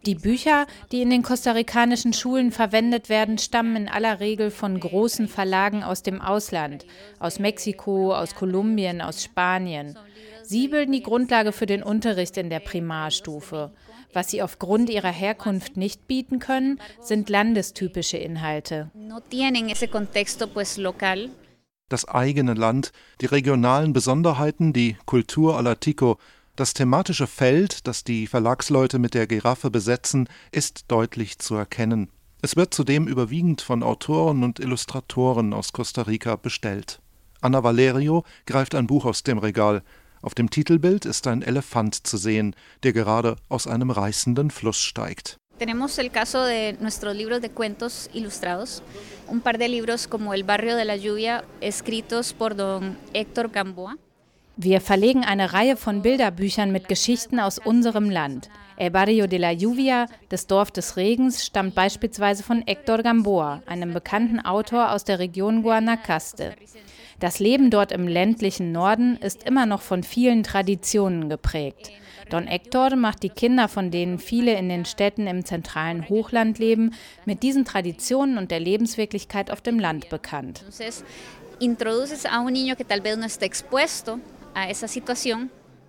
die 0.05 0.15
Bücher, 0.15 0.67
die 0.91 1.01
in 1.01 1.09
den 1.09 1.21
kostarikanischen 1.21 2.13
Schulen 2.13 2.51
verwendet 2.51 3.09
werden, 3.09 3.37
stammen 3.37 3.75
in 3.75 3.89
aller 3.89 4.19
Regel 4.19 4.51
von 4.51 4.79
großen 4.79 5.27
Verlagen 5.27 5.83
aus 5.83 6.03
dem 6.03 6.19
Ausland, 6.19 6.85
aus 7.19 7.39
Mexiko, 7.39 8.13
aus 8.13 8.35
Kolumbien, 8.35 9.01
aus 9.01 9.23
Spanien. 9.23 9.97
Sie 10.43 10.67
bilden 10.67 10.91
die 10.91 11.03
Grundlage 11.03 11.51
für 11.51 11.67
den 11.67 11.83
Unterricht 11.83 12.37
in 12.37 12.49
der 12.49 12.59
Primarstufe. 12.59 13.71
Was 14.13 14.29
sie 14.29 14.41
aufgrund 14.41 14.89
ihrer 14.89 15.11
Herkunft 15.11 15.75
nicht 15.75 16.07
bieten 16.07 16.39
können, 16.39 16.79
sind 17.01 17.29
landestypische 17.29 18.17
Inhalte 18.17 18.91
das 21.93 22.07
eigene 22.07 22.55
Land, 22.55 22.91
die 23.21 23.27
regionalen 23.27 23.93
Besonderheiten, 23.93 24.73
die 24.73 24.97
Kultur 25.05 25.57
aller 25.57 25.79
Tico, 25.79 26.17
das 26.55 26.73
thematische 26.73 27.27
Feld, 27.27 27.87
das 27.87 28.03
die 28.03 28.25
Verlagsleute 28.25 28.97
mit 28.99 29.13
der 29.13 29.27
Giraffe 29.27 29.69
besetzen, 29.69 30.27
ist 30.51 30.85
deutlich 30.87 31.37
zu 31.37 31.55
erkennen. 31.55 32.09
Es 32.41 32.55
wird 32.55 32.73
zudem 32.73 33.07
überwiegend 33.07 33.61
von 33.61 33.83
Autoren 33.83 34.43
und 34.43 34.59
Illustratoren 34.59 35.53
aus 35.53 35.71
Costa 35.71 36.01
Rica 36.01 36.35
bestellt. 36.35 36.99
Anna 37.41 37.63
Valerio 37.63 38.23
greift 38.45 38.73
ein 38.75 38.87
Buch 38.87 39.05
aus 39.05 39.23
dem 39.23 39.37
Regal. 39.37 39.83
Auf 40.23 40.35
dem 40.35 40.49
Titelbild 40.49 41.03
ist 41.03 41.27
ein 41.27 41.41
Elefant 41.41 42.07
zu 42.07 42.15
sehen, 42.15 42.55
der 42.83 42.93
gerade 42.93 43.35
aus 43.49 43.67
einem 43.67 43.91
reißenden 43.91 44.51
Fluss 44.51 44.77
steigt. 44.77 45.35
Tenemos 45.59 45.97
el 45.97 46.11
caso 46.11 46.45
de 46.45 46.77
nuestros 46.79 47.13
libros 47.13 47.41
de 47.41 47.49
cuentos 47.49 48.09
ilustrados, 48.13 48.81
un 49.27 49.41
par 49.41 49.57
de 49.57 49.67
libros 49.67 50.07
como 50.07 50.33
El 50.33 50.45
barrio 50.45 50.77
de 50.77 50.85
la 50.85 50.95
lluvia, 50.95 51.43
escritos 51.59 52.31
por 52.31 52.55
don 52.55 52.95
Héctor 53.13 53.49
Gamboa. 53.49 53.97
Wir 54.55 54.79
verlegen 54.79 55.25
eine 55.25 55.51
Reihe 55.51 55.75
von 55.75 56.01
Bilderbüchern 56.01 56.71
mit 56.71 56.87
Geschichten 56.87 57.39
aus 57.39 57.59
unserem 57.59 58.09
Land. 58.09 58.49
El 58.77 58.91
Barrio 58.91 59.27
de 59.27 59.39
la 59.39 59.51
Lluvia, 59.51 60.07
das 60.29 60.47
Dorf 60.47 60.71
des 60.71 60.95
Regens, 60.95 61.45
stammt 61.45 61.75
beispielsweise 61.75 62.43
von 62.43 62.63
Héctor 62.63 63.03
Gamboa, 63.03 63.61
einem 63.65 63.93
bekannten 63.93 64.39
Autor 64.39 64.91
aus 64.91 65.03
der 65.03 65.19
Region 65.19 65.63
Guanacaste. 65.63 66.55
Das 67.23 67.39
Leben 67.39 67.69
dort 67.69 67.93
im 67.93 68.05
ländlichen 68.05 68.73
Norden 68.73 69.15
ist 69.15 69.43
immer 69.43 69.65
noch 69.65 69.81
von 69.81 70.03
vielen 70.03 70.43
Traditionen 70.43 71.29
geprägt. 71.29 71.89
Don 72.29 72.47
Hector 72.47 72.97
macht 72.97 73.23
die 73.23 73.29
Kinder, 73.29 73.69
von 73.69 73.91
denen 73.91 74.19
viele 74.19 74.57
in 74.57 74.67
den 74.67 74.83
Städten 74.83 75.25
im 75.27 75.45
zentralen 75.45 76.09
Hochland 76.09 76.59
leben, 76.59 76.93
mit 77.23 77.41
diesen 77.41 77.63
Traditionen 77.63 78.37
und 78.37 78.51
der 78.51 78.59
Lebenswirklichkeit 78.59 79.51
auf 79.51 79.61
dem 79.61 79.79
Land 79.79 80.09
bekannt. 80.09 80.65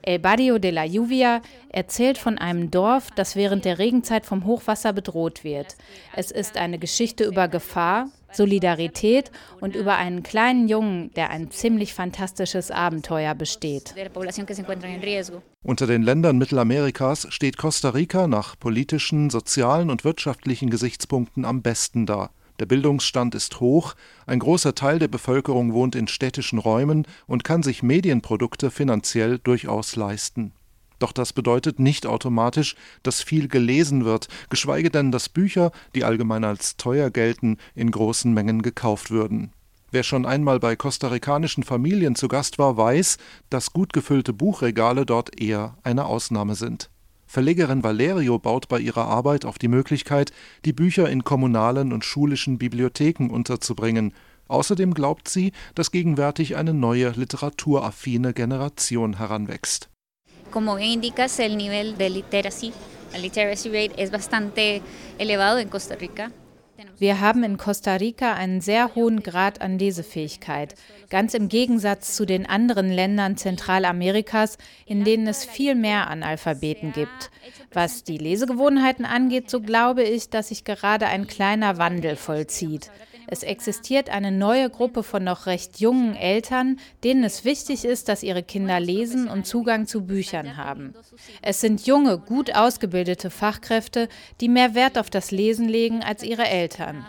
El 0.06 0.18
Barrio 0.20 0.58
de 0.60 0.70
la 0.70 0.84
Lluvia 0.84 1.42
erzählt 1.68 2.18
von 2.18 2.38
einem 2.38 2.70
Dorf, 2.70 3.10
das 3.10 3.34
während 3.34 3.64
der 3.64 3.80
Regenzeit 3.80 4.24
vom 4.24 4.44
Hochwasser 4.44 4.92
bedroht 4.92 5.42
wird. 5.42 5.74
Es 6.14 6.30
ist 6.30 6.58
eine 6.58 6.78
Geschichte 6.78 7.24
über 7.24 7.48
Gefahr, 7.48 8.10
Solidarität 8.36 9.30
und 9.60 9.76
über 9.76 9.96
einen 9.96 10.22
kleinen 10.22 10.68
Jungen, 10.68 11.10
der 11.14 11.30
ein 11.30 11.50
ziemlich 11.50 11.94
fantastisches 11.94 12.70
Abenteuer 12.70 13.34
besteht. 13.34 13.94
Unter 15.62 15.86
den 15.86 16.02
Ländern 16.02 16.38
Mittelamerikas 16.38 17.26
steht 17.30 17.56
Costa 17.56 17.90
Rica 17.90 18.26
nach 18.26 18.58
politischen, 18.58 19.30
sozialen 19.30 19.90
und 19.90 20.04
wirtschaftlichen 20.04 20.70
Gesichtspunkten 20.70 21.44
am 21.44 21.62
besten 21.62 22.06
da. 22.06 22.30
Der 22.60 22.66
Bildungsstand 22.66 23.34
ist 23.34 23.58
hoch, 23.58 23.94
ein 24.26 24.38
großer 24.38 24.76
Teil 24.76 25.00
der 25.00 25.08
Bevölkerung 25.08 25.72
wohnt 25.72 25.96
in 25.96 26.06
städtischen 26.06 26.58
Räumen 26.58 27.06
und 27.26 27.42
kann 27.42 27.64
sich 27.64 27.82
Medienprodukte 27.82 28.70
finanziell 28.70 29.38
durchaus 29.38 29.96
leisten. 29.96 30.52
Doch 31.04 31.12
das 31.12 31.34
bedeutet 31.34 31.78
nicht 31.78 32.06
automatisch, 32.06 32.76
dass 33.02 33.20
viel 33.20 33.46
gelesen 33.46 34.06
wird, 34.06 34.28
geschweige 34.49 34.88
denn, 34.88 35.12
dass 35.12 35.28
Bücher, 35.28 35.70
die 35.94 36.02
allgemein 36.02 36.44
als 36.44 36.78
teuer 36.78 37.11
gelten, 37.11 37.58
in 37.75 37.90
großen 37.90 38.32
Mengen 38.32 38.62
gekauft 38.62 39.11
würden. 39.11 39.52
Wer 39.90 40.02
schon 40.02 40.25
einmal 40.25 40.61
bei 40.61 40.76
kostarikanischen 40.76 41.62
Familien 41.62 42.14
zu 42.14 42.26
Gast 42.26 42.58
war, 42.58 42.78
weiß, 42.78 43.18
dass 43.50 43.75
gut 43.75 43.92
gefüllte 43.92 44.32
Buchregale 44.32 45.04
dort 45.04 45.38
eher 45.38 45.76
eine 45.82 46.06
Ausnahme 46.06 46.54
sind. 46.54 46.88
Verlegerin 47.26 47.84
Valerio 47.84 48.38
baut 48.38 48.68
bei 48.68 48.80
ihrer 48.80 49.06
Arbeit 49.06 49.44
auf 49.44 49.58
die 49.58 49.68
Möglichkeit, 49.68 50.32
die 50.64 50.73
Bücher 50.73 51.11
in 51.11 51.23
kommunalen 51.23 51.92
und 51.92 52.06
schulischen 52.06 52.56
Bibliotheken 52.56 53.28
unterzubringen. 53.28 54.14
Außerdem 54.49 54.94
glaubt 54.94 55.28
sie, 55.28 55.52
dass 55.75 55.90
gegenwärtig 55.90 56.56
eine 56.56 56.73
neue 56.73 57.11
literaturaffine 57.11 58.32
Generation 58.32 59.18
heranwächst. 59.18 59.90
Como 60.54 60.76
bien 60.76 60.92
indicas, 60.92 61.40
el 61.40 61.56
nivel 61.56 61.99
de 61.99 62.11
literacy, 62.11 62.73
el 63.12 63.23
literacy 63.23 63.70
rate 63.70 64.00
es 64.00 64.12
bastante 64.12 64.82
elevado 65.18 65.58
en 65.58 65.68
Costa 65.68 65.96
Rica. 65.96 66.30
Wir 66.96 67.20
haben 67.20 67.42
in 67.42 67.56
Costa 67.56 67.96
Rica 67.96 68.34
einen 68.34 68.61
sehr 68.61 68.94
hohen 68.94 69.25
Grad 69.25 69.61
an 69.61 69.80
Lesefähigkeit, 69.80 70.76
ganz 71.11 71.34
im 71.34 71.49
Gegensatz 71.49 72.14
zu 72.14 72.25
den 72.25 72.46
anderen 72.46 72.88
Ländern 72.88 73.37
Zentralamerikas, 73.37 74.56
in 74.87 75.02
denen 75.02 75.26
es 75.26 75.44
viel 75.44 75.75
mehr 75.75 76.08
Analphabeten 76.08 76.92
gibt. 76.92 77.32
Was 77.73 78.04
die 78.04 78.18
Lesegewohnheiten 78.18 79.04
angeht, 79.04 79.50
so 79.50 79.61
glaube 79.61 80.04
ich, 80.04 80.30
dass 80.30 80.49
sich 80.49 80.62
gerade 80.62 81.06
ein 81.06 81.26
kleiner 81.26 81.78
Wandel 81.78 82.14
vollzieht. 82.14 82.92
Es 83.26 83.43
existiert 83.43 84.11
eine 84.11 84.33
neue 84.33 84.71
Gruppe 84.71 85.02
von 85.02 85.25
noch 85.25 85.47
recht 85.47 85.81
jungen 85.81 86.14
Eltern, 86.14 86.78
denen 87.02 87.25
es 87.25 87.45
wichtig 87.45 87.85
ist, 87.85 88.09
dass 88.09 88.23
ihre 88.23 88.43
Kinder 88.43 88.81
lesen 88.81 89.28
und 89.28 89.47
Zugang 89.47 89.87
zu 89.87 90.02
Büchern 90.07 90.57
haben. 90.57 90.95
Es 91.43 91.61
sind 91.61 91.87
junge, 91.87 92.19
gut 92.19 92.54
ausgebildete 92.54 93.31
Fachkräfte, 93.31 94.09
die 94.40 94.49
mehr 94.49 94.75
Wert 94.75 94.99
auf 94.99 95.11
das 95.11 95.31
Lesen 95.31 95.69
legen 95.69 96.02
als 96.02 96.23
ihre 96.23 96.45
Eltern. 96.45 97.07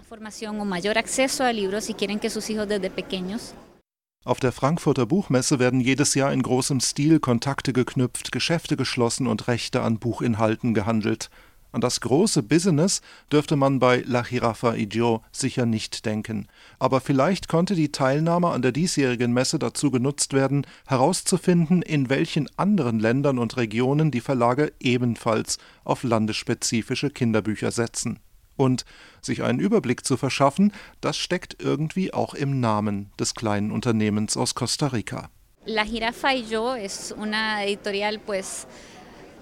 Auf 4.25 4.39
der 4.39 4.51
Frankfurter 4.51 5.05
Buchmesse 5.05 5.59
werden 5.59 5.79
jedes 5.79 6.15
Jahr 6.15 6.33
in 6.33 6.41
großem 6.41 6.79
Stil 6.79 7.19
Kontakte 7.19 7.73
geknüpft, 7.73 8.31
Geschäfte 8.31 8.75
geschlossen 8.75 9.27
und 9.27 9.47
Rechte 9.47 9.81
an 9.81 9.99
Buchinhalten 9.99 10.73
gehandelt. 10.73 11.29
An 11.75 11.81
das 11.81 11.99
große 11.99 12.41
Business 12.41 13.01
dürfte 13.29 13.57
man 13.57 13.79
bei 13.79 14.01
La 14.07 14.23
Jirafa 14.23 14.75
Idio 14.75 15.21
sicher 15.33 15.65
nicht 15.65 16.05
denken. 16.05 16.47
Aber 16.79 17.01
vielleicht 17.01 17.49
konnte 17.49 17.75
die 17.75 17.91
Teilnahme 17.91 18.47
an 18.51 18.61
der 18.61 18.71
diesjährigen 18.71 19.33
Messe 19.33 19.59
dazu 19.59 19.91
genutzt 19.91 20.31
werden, 20.31 20.65
herauszufinden, 20.87 21.81
in 21.81 22.09
welchen 22.09 22.47
anderen 22.57 23.01
Ländern 23.01 23.37
und 23.37 23.57
Regionen 23.57 24.09
die 24.09 24.21
Verlage 24.21 24.71
ebenfalls 24.79 25.57
auf 25.83 26.03
landesspezifische 26.03 27.09
Kinderbücher 27.09 27.71
setzen. 27.71 28.19
Und 28.55 28.85
sich 29.21 29.43
einen 29.43 29.59
Überblick 29.59 30.05
zu 30.05 30.15
verschaffen, 30.15 30.71
das 31.01 31.17
steckt 31.17 31.61
irgendwie 31.61 32.13
auch 32.13 32.35
im 32.35 32.61
Namen 32.61 33.11
des 33.19 33.35
kleinen 33.35 33.71
Unternehmens 33.71 34.37
aus 34.37 34.55
Costa 34.55 34.87
Rica. 34.87 35.29
La 35.65 35.83
Jirafa 35.83 36.31
y 36.31 36.45
yo 36.47 36.73
es 36.75 37.11
una 37.11 37.63
editorial 37.65 38.19
pues 38.19 38.65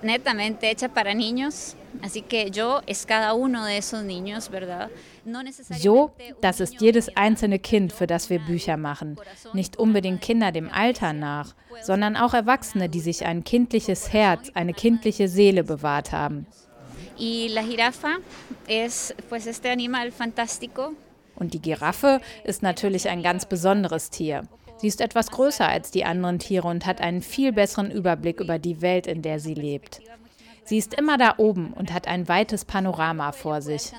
netamente 0.03 0.69
hecha 0.69 0.89
para 0.89 1.13
niños. 1.13 1.75
Así 2.01 2.21
que 2.21 2.49
yo 2.51 2.81
es 2.85 3.05
cada 3.05 3.33
uno 3.33 3.65
de 3.65 3.77
esos 3.77 4.03
niños, 4.03 4.49
¿verdad? 4.49 4.89
Jo, 5.81 6.13
das 6.41 6.59
ist 6.59 6.79
jedes 6.79 7.15
einzelne 7.15 7.59
Kind, 7.59 7.93
für 7.93 8.07
das 8.07 8.29
wir 8.29 8.39
Bücher 8.39 8.77
machen. 8.77 9.17
Nicht 9.53 9.77
unbedingt 9.77 10.21
Kinder 10.21 10.51
dem 10.51 10.69
Alter 10.69 11.13
nach, 11.13 11.55
sondern 11.81 12.17
auch 12.17 12.33
Erwachsene, 12.33 12.89
die 12.89 12.99
sich 12.99 13.25
ein 13.25 13.43
kindliches 13.43 14.11
Herz, 14.11 14.49
eine 14.53 14.73
kindliche 14.73 15.27
Seele 15.27 15.63
bewahrt 15.63 16.11
haben. 16.11 16.47
Und 21.35 21.53
die 21.53 21.61
Giraffe 21.61 22.21
ist 22.43 22.63
natürlich 22.63 23.09
ein 23.09 23.23
ganz 23.23 23.45
besonderes 23.45 24.09
Tier. 24.09 24.43
Sie 24.83 24.89
ist 24.89 24.99
etwas 24.99 25.31
größer 25.31 25.65
als 25.65 25.91
die 25.91 26.03
anderen 26.03 26.39
Tiere 26.39 26.67
und 26.67 26.85
hat 26.85 26.99
einen 26.99 27.21
viel 27.21 27.53
besseren 27.53 27.89
Überblick 27.89 28.41
über 28.41 28.59
die 28.59 28.81
Welt, 28.81 29.07
in 29.07 29.21
der 29.21 29.39
sie 29.39 29.53
lebt. 29.53 30.01
Sie 30.65 30.77
ist 30.77 30.93
immer 30.93 31.17
da 31.17 31.35
oben 31.37 31.71
und 31.71 31.93
hat 31.93 32.05
ein 32.05 32.27
weites 32.27 32.65
Panorama 32.65 33.31
vor 33.31 33.61
sich. 33.61 33.93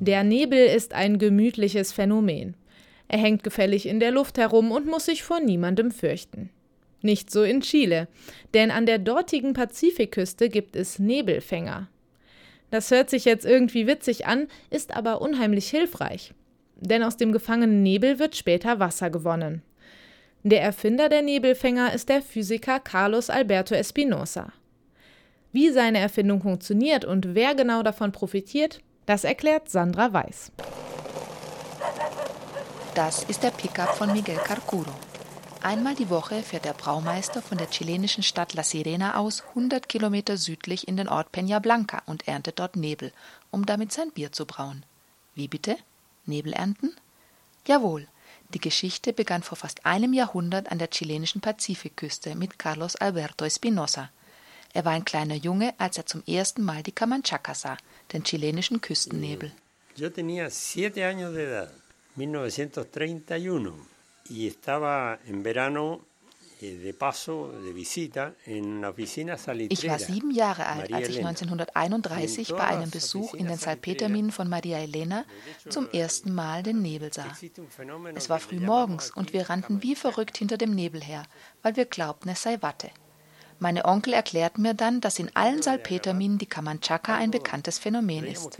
Der 0.00 0.24
Nebel 0.24 0.66
ist 0.66 0.94
ein 0.94 1.18
gemütliches 1.18 1.92
Phänomen. 1.92 2.56
Er 3.06 3.18
hängt 3.18 3.42
gefällig 3.42 3.84
in 3.84 4.00
der 4.00 4.12
Luft 4.12 4.38
herum 4.38 4.72
und 4.72 4.86
muss 4.86 5.04
sich 5.04 5.22
vor 5.22 5.40
niemandem 5.40 5.90
fürchten. 5.90 6.48
Nicht 7.00 7.30
so 7.30 7.42
in 7.42 7.60
Chile, 7.60 8.08
denn 8.54 8.70
an 8.70 8.86
der 8.86 8.98
dortigen 8.98 9.52
Pazifikküste 9.52 10.48
gibt 10.48 10.74
es 10.74 10.98
Nebelfänger. 10.98 11.88
Das 12.70 12.90
hört 12.90 13.08
sich 13.08 13.24
jetzt 13.24 13.46
irgendwie 13.46 13.86
witzig 13.86 14.26
an, 14.26 14.48
ist 14.70 14.96
aber 14.96 15.20
unheimlich 15.20 15.70
hilfreich. 15.70 16.34
Denn 16.76 17.02
aus 17.02 17.16
dem 17.16 17.32
gefangenen 17.32 17.82
Nebel 17.82 18.18
wird 18.18 18.36
später 18.36 18.78
Wasser 18.78 19.10
gewonnen. 19.10 19.62
Der 20.42 20.62
Erfinder 20.62 21.08
der 21.08 21.22
Nebelfänger 21.22 21.92
ist 21.92 22.08
der 22.08 22.22
Physiker 22.22 22.78
Carlos 22.78 23.30
Alberto 23.30 23.74
Espinosa. 23.74 24.52
Wie 25.52 25.70
seine 25.70 25.98
Erfindung 25.98 26.42
funktioniert 26.42 27.04
und 27.04 27.34
wer 27.34 27.54
genau 27.54 27.82
davon 27.82 28.12
profitiert, 28.12 28.80
das 29.06 29.24
erklärt 29.24 29.70
Sandra 29.70 30.12
Weiß. 30.12 30.52
Das 32.94 33.24
ist 33.24 33.42
der 33.42 33.50
Pickup 33.50 33.94
von 33.96 34.12
Miguel 34.12 34.36
Carcuro. 34.36 35.07
Einmal 35.62 35.96
die 35.96 36.08
Woche 36.08 36.42
fährt 36.42 36.64
der 36.64 36.72
Braumeister 36.72 37.42
von 37.42 37.58
der 37.58 37.68
chilenischen 37.68 38.22
Stadt 38.22 38.54
La 38.54 38.62
Sirena 38.62 39.16
aus 39.16 39.42
100 39.48 39.88
Kilometer 39.88 40.36
südlich 40.36 40.86
in 40.86 40.96
den 40.96 41.08
Ort 41.08 41.34
Peña 41.34 41.58
Blanca 41.58 42.02
und 42.06 42.28
erntet 42.28 42.60
dort 42.60 42.76
Nebel, 42.76 43.12
um 43.50 43.66
damit 43.66 43.92
sein 43.92 44.12
Bier 44.12 44.30
zu 44.30 44.46
brauen. 44.46 44.84
Wie 45.34 45.48
bitte? 45.48 45.76
Nebel 46.26 46.52
ernten? 46.52 46.94
Jawohl. 47.66 48.06
Die 48.54 48.60
Geschichte 48.60 49.12
begann 49.12 49.42
vor 49.42 49.56
fast 49.56 49.84
einem 49.84 50.12
Jahrhundert 50.12 50.70
an 50.70 50.78
der 50.78 50.90
chilenischen 50.90 51.40
Pazifikküste 51.40 52.36
mit 52.36 52.58
Carlos 52.58 52.94
Alberto 52.96 53.44
Espinosa. 53.44 54.10
Er 54.72 54.84
war 54.84 54.92
ein 54.92 55.04
kleiner 55.04 55.34
Junge, 55.34 55.74
als 55.78 55.98
er 55.98 56.06
zum 56.06 56.22
ersten 56.26 56.62
Mal 56.62 56.82
die 56.84 56.92
Camanchaca 56.92 57.54
sah, 57.54 57.76
den 58.12 58.22
chilenischen 58.22 58.80
Küstennebel. 58.80 59.52
Yo 59.96 60.08
tenía 60.10 60.48
siete 60.50 61.04
años 61.04 61.34
de 61.34 61.44
edad, 61.44 61.72
1931 62.16 63.97
y 64.30 64.46
estaba 64.46 65.18
en 65.26 65.42
verano 65.42 66.00
eh, 66.60 66.94
ich 69.70 69.88
war 69.88 69.98
sieben 69.98 70.30
Jahre 70.32 70.66
alt, 70.66 70.92
als 70.92 71.08
ich 71.08 71.18
1931 71.18 72.48
bei 72.48 72.64
einem 72.64 72.90
Besuch 72.90 73.34
in 73.34 73.46
den 73.46 73.58
Salpeterminen 73.58 74.32
von 74.32 74.48
Maria 74.48 74.78
Elena 74.78 75.24
zum 75.68 75.88
ersten 75.90 76.34
Mal 76.34 76.64
den 76.64 76.82
Nebel 76.82 77.12
sah. 77.12 77.32
Es 78.14 78.28
war 78.28 78.40
früh 78.40 78.58
morgens 78.58 79.10
und 79.10 79.32
wir 79.32 79.48
rannten 79.48 79.82
wie 79.82 79.94
verrückt 79.94 80.36
hinter 80.38 80.56
dem 80.56 80.74
Nebel 80.74 81.00
her, 81.00 81.22
weil 81.62 81.76
wir 81.76 81.84
glaubten, 81.84 82.30
es 82.30 82.42
sei 82.42 82.60
Watte. 82.60 82.90
Meine 83.60 83.84
Onkel 83.84 84.12
erklärten 84.12 84.62
mir 84.62 84.74
dann, 84.74 85.00
dass 85.00 85.18
in 85.18 85.34
allen 85.34 85.62
Salpeterminen 85.62 86.38
die 86.38 86.46
Camanchaca 86.46 87.16
ein 87.16 87.30
bekanntes 87.32 87.78
Phänomen 87.78 88.24
ist. 88.24 88.58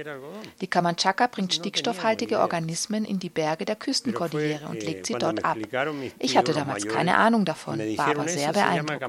Die 0.60 0.66
Camanchaca 0.66 1.28
bringt 1.28 1.54
stickstoffhaltige 1.54 2.40
Organismen 2.40 3.04
in 3.04 3.20
die 3.20 3.28
Berge 3.28 3.64
der 3.64 3.76
Küstenkordillere 3.76 4.66
und 4.66 4.82
legt 4.82 5.06
sie 5.06 5.14
dort 5.14 5.44
ab. 5.44 5.56
Ich 6.18 6.36
hatte 6.36 6.52
damals 6.52 6.86
keine 6.86 7.16
Ahnung 7.16 7.44
davon, 7.44 7.78
war 7.78 8.08
aber 8.08 8.28
sehr 8.28 8.52
beeindruckt. 8.52 9.02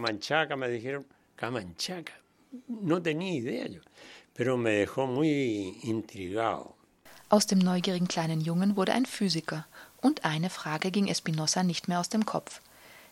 Aus 7.31 7.45
dem 7.45 7.59
neugierigen 7.59 8.07
kleinen 8.07 8.41
Jungen 8.41 8.75
wurde 8.75 8.93
ein 8.93 9.05
Physiker 9.05 9.65
und 10.01 10.25
eine 10.25 10.49
Frage 10.49 10.91
ging 10.91 11.07
Espinosa 11.07 11.63
nicht 11.63 11.87
mehr 11.87 11.99
aus 11.99 12.09
dem 12.09 12.25
Kopf. 12.25 12.61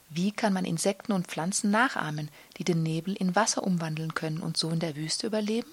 Wie 0.09 0.31
kann 0.31 0.53
man 0.53 0.65
Insekten 0.65 1.11
und 1.11 1.27
Pflanzen 1.27 1.69
nachahmen, 1.71 2.29
die 2.57 2.63
den 2.63 2.81
Nebel 2.83 3.15
in 3.15 3.35
Wasser 3.35 3.63
umwandeln 3.63 4.13
können 4.13 4.41
und 4.41 4.57
so 4.57 4.69
in 4.69 4.79
der 4.79 4.95
Wüste 4.95 5.27
überleben? 5.27 5.69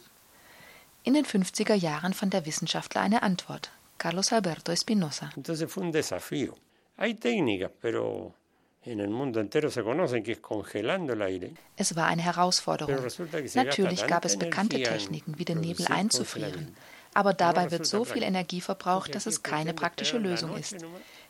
In 1.04 1.14
den 1.14 1.24
50er 1.24 1.74
Jahren 1.74 2.14
fand 2.14 2.32
der 2.32 2.46
Wissenschaftler 2.46 3.02
eine 3.02 3.22
Antwort, 3.22 3.70
Carlos 3.98 4.32
Alberto 4.32 4.72
Espinosa. 4.72 5.30
Entonces 5.36 5.70
fue 5.70 5.84
un 5.84 5.92
desafío. 5.92 6.54
Hay 6.96 7.14
técnicas, 7.14 7.70
pero 7.80 8.34
es 11.76 11.96
war 11.96 12.06
eine 12.06 12.22
Herausforderung. 12.22 12.96
Natürlich 13.54 14.06
gab 14.06 14.24
es 14.24 14.38
bekannte 14.38 14.82
Techniken, 14.82 15.38
wie 15.38 15.44
den 15.44 15.60
Nebel 15.60 15.86
einzufrieren. 15.86 16.76
Aber 17.14 17.32
dabei 17.32 17.70
wird 17.70 17.86
so 17.86 18.04
viel 18.04 18.22
Energie 18.22 18.60
verbraucht, 18.60 19.14
dass 19.14 19.26
es 19.26 19.42
keine 19.42 19.72
praktische 19.72 20.18
Lösung 20.18 20.56
ist. 20.56 20.84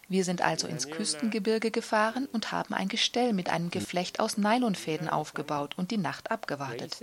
Wir 0.08 0.24
sind 0.24 0.42
also 0.42 0.66
ins 0.66 0.90
Küstengebirge 0.90 1.70
gefahren 1.70 2.28
und 2.32 2.52
haben 2.52 2.74
ein 2.74 2.88
Gestell 2.88 3.32
mit 3.32 3.48
einem 3.48 3.70
Geflecht 3.70 4.20
aus 4.20 4.36
Nylonfäden 4.36 5.08
aufgebaut 5.08 5.74
und 5.76 5.90
die 5.90 5.96
Nacht 5.96 6.30
abgewartet. 6.30 6.98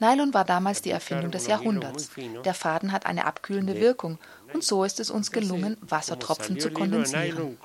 Nylon 0.00 0.34
war 0.34 0.44
damals 0.44 0.82
die 0.82 0.90
Erfindung 0.90 1.30
des 1.30 1.46
Jahrhunderts. 1.46 2.10
Der 2.44 2.54
Faden 2.54 2.92
hat 2.92 3.06
eine 3.06 3.26
abkühlende 3.26 3.80
Wirkung 3.80 4.18
und 4.52 4.64
so 4.64 4.84
ist 4.84 5.00
es 5.00 5.10
uns 5.10 5.30
gelungen, 5.30 5.76
Wassertropfen 5.80 6.58
zu 6.58 6.70
kondensieren. 6.70 7.58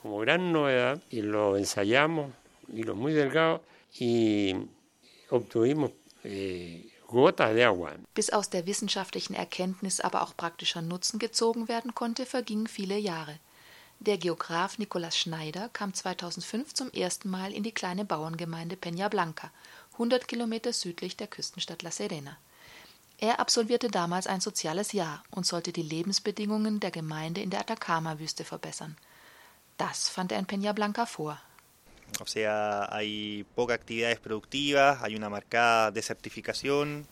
Bis 8.13 8.30
aus 8.30 8.50
der 8.50 8.65
wissenschaftlichen 8.65 9.34
Erkenntnis 9.34 10.00
aber 10.00 10.21
auch 10.21 10.38
praktischer 10.38 10.82
Nutzen 10.82 11.19
gezogen 11.19 11.67
werden 11.67 11.93
konnte, 11.93 12.26
vergingen 12.26 12.67
viele 12.67 12.97
Jahre. 12.97 13.39
Der 14.03 14.17
Geograf 14.17 14.79
Nikolaus 14.79 15.15
Schneider 15.15 15.69
kam 15.73 15.93
2005 15.93 16.73
zum 16.73 16.89
ersten 16.89 17.29
Mal 17.29 17.53
in 17.53 17.61
die 17.61 17.71
kleine 17.71 18.03
Bauerngemeinde 18.03 18.75
Peña 18.75 19.09
Blanca, 19.09 19.51
100 19.93 20.27
Kilometer 20.27 20.73
südlich 20.73 21.17
der 21.17 21.27
Küstenstadt 21.27 21.83
La 21.83 21.91
Serena. 21.91 22.35
Er 23.19 23.39
absolvierte 23.39 23.89
damals 23.89 24.25
ein 24.25 24.41
soziales 24.41 24.93
Jahr 24.93 25.21
und 25.29 25.45
sollte 25.45 25.71
die 25.71 25.83
Lebensbedingungen 25.83 26.79
der 26.79 26.89
Gemeinde 26.89 27.41
in 27.41 27.51
der 27.51 27.59
Atacama-Wüste 27.59 28.43
verbessern. 28.43 28.97
Das 29.77 30.09
fand 30.09 30.31
er 30.31 30.39
in 30.39 30.47
Peña 30.47 30.73
Blanca 30.73 31.05
vor. 31.05 31.39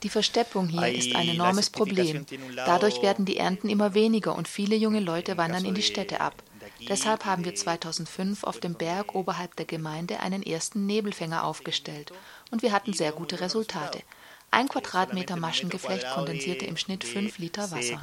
Die 0.04 0.10
Versteppung 0.10 0.68
hier 0.68 0.88
ist 0.88 1.16
ein 1.16 1.30
enormes 1.30 1.70
Problem. 1.70 2.26
Dadurch 2.56 3.02
werden 3.04 3.26
die 3.26 3.38
Ernten 3.38 3.70
immer 3.70 3.94
weniger 3.94 4.36
und 4.36 4.48
viele 4.48 4.76
junge 4.76 5.00
Leute 5.00 5.38
wandern 5.38 5.66
in 5.66 5.76
die 5.76 5.84
Städte 5.84 6.20
ab. 6.20 6.42
Deshalb 6.88 7.26
haben 7.26 7.46
wir 7.46 7.56
2005 7.56 8.44
auf 8.44 8.60
dem 8.60 8.74
Berg 8.74 9.16
oberhalb 9.16 9.56
der 9.56 9.66
Gemeinde 9.66 10.20
einen 10.22 10.44
ersten 10.44 10.86
Nebelfänger 10.86 11.44
aufgestellt 11.44 12.12
und 12.52 12.62
wir 12.62 12.72
hatten 12.72 12.94
sehr 12.94 13.12
gute 13.12 13.40
Resultate. 13.42 14.02
Ein 14.52 14.68
Quadratmeter 14.68 15.36
Maschengeflecht 15.36 16.10
kondensierte 16.10 16.66
im 16.66 16.78
Schnitt 16.78 17.04
5 17.04 17.38
Liter 17.38 17.70
Wasser. 17.72 18.00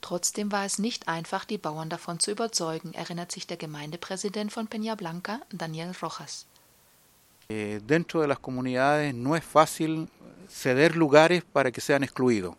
Trotzdem 0.00 0.52
war 0.52 0.64
es 0.64 0.78
nicht 0.78 1.08
einfach, 1.08 1.44
die 1.44 1.58
Bauern 1.58 1.88
davon 1.88 2.18
zu 2.18 2.30
überzeugen, 2.30 2.94
erinnert 2.94 3.30
sich 3.30 3.46
der 3.46 3.56
Gemeindepräsident 3.56 4.52
von 4.52 4.68
Peña 4.68 4.96
Blanca, 4.96 5.40
Daniel 5.50 5.92
Rojas. 6.02 6.46
Eh, 7.48 7.80
dentro 7.84 8.20
de 8.20 8.28
las 8.28 8.38
comunidades 8.38 9.14
no 9.14 9.36
es 9.36 9.44
fácil 9.44 10.08
ceder 10.52 10.96
lugares 10.96 11.42
para 11.44 11.70
que 11.70 11.80
sean 11.80 12.02
excluidos. 12.02 12.56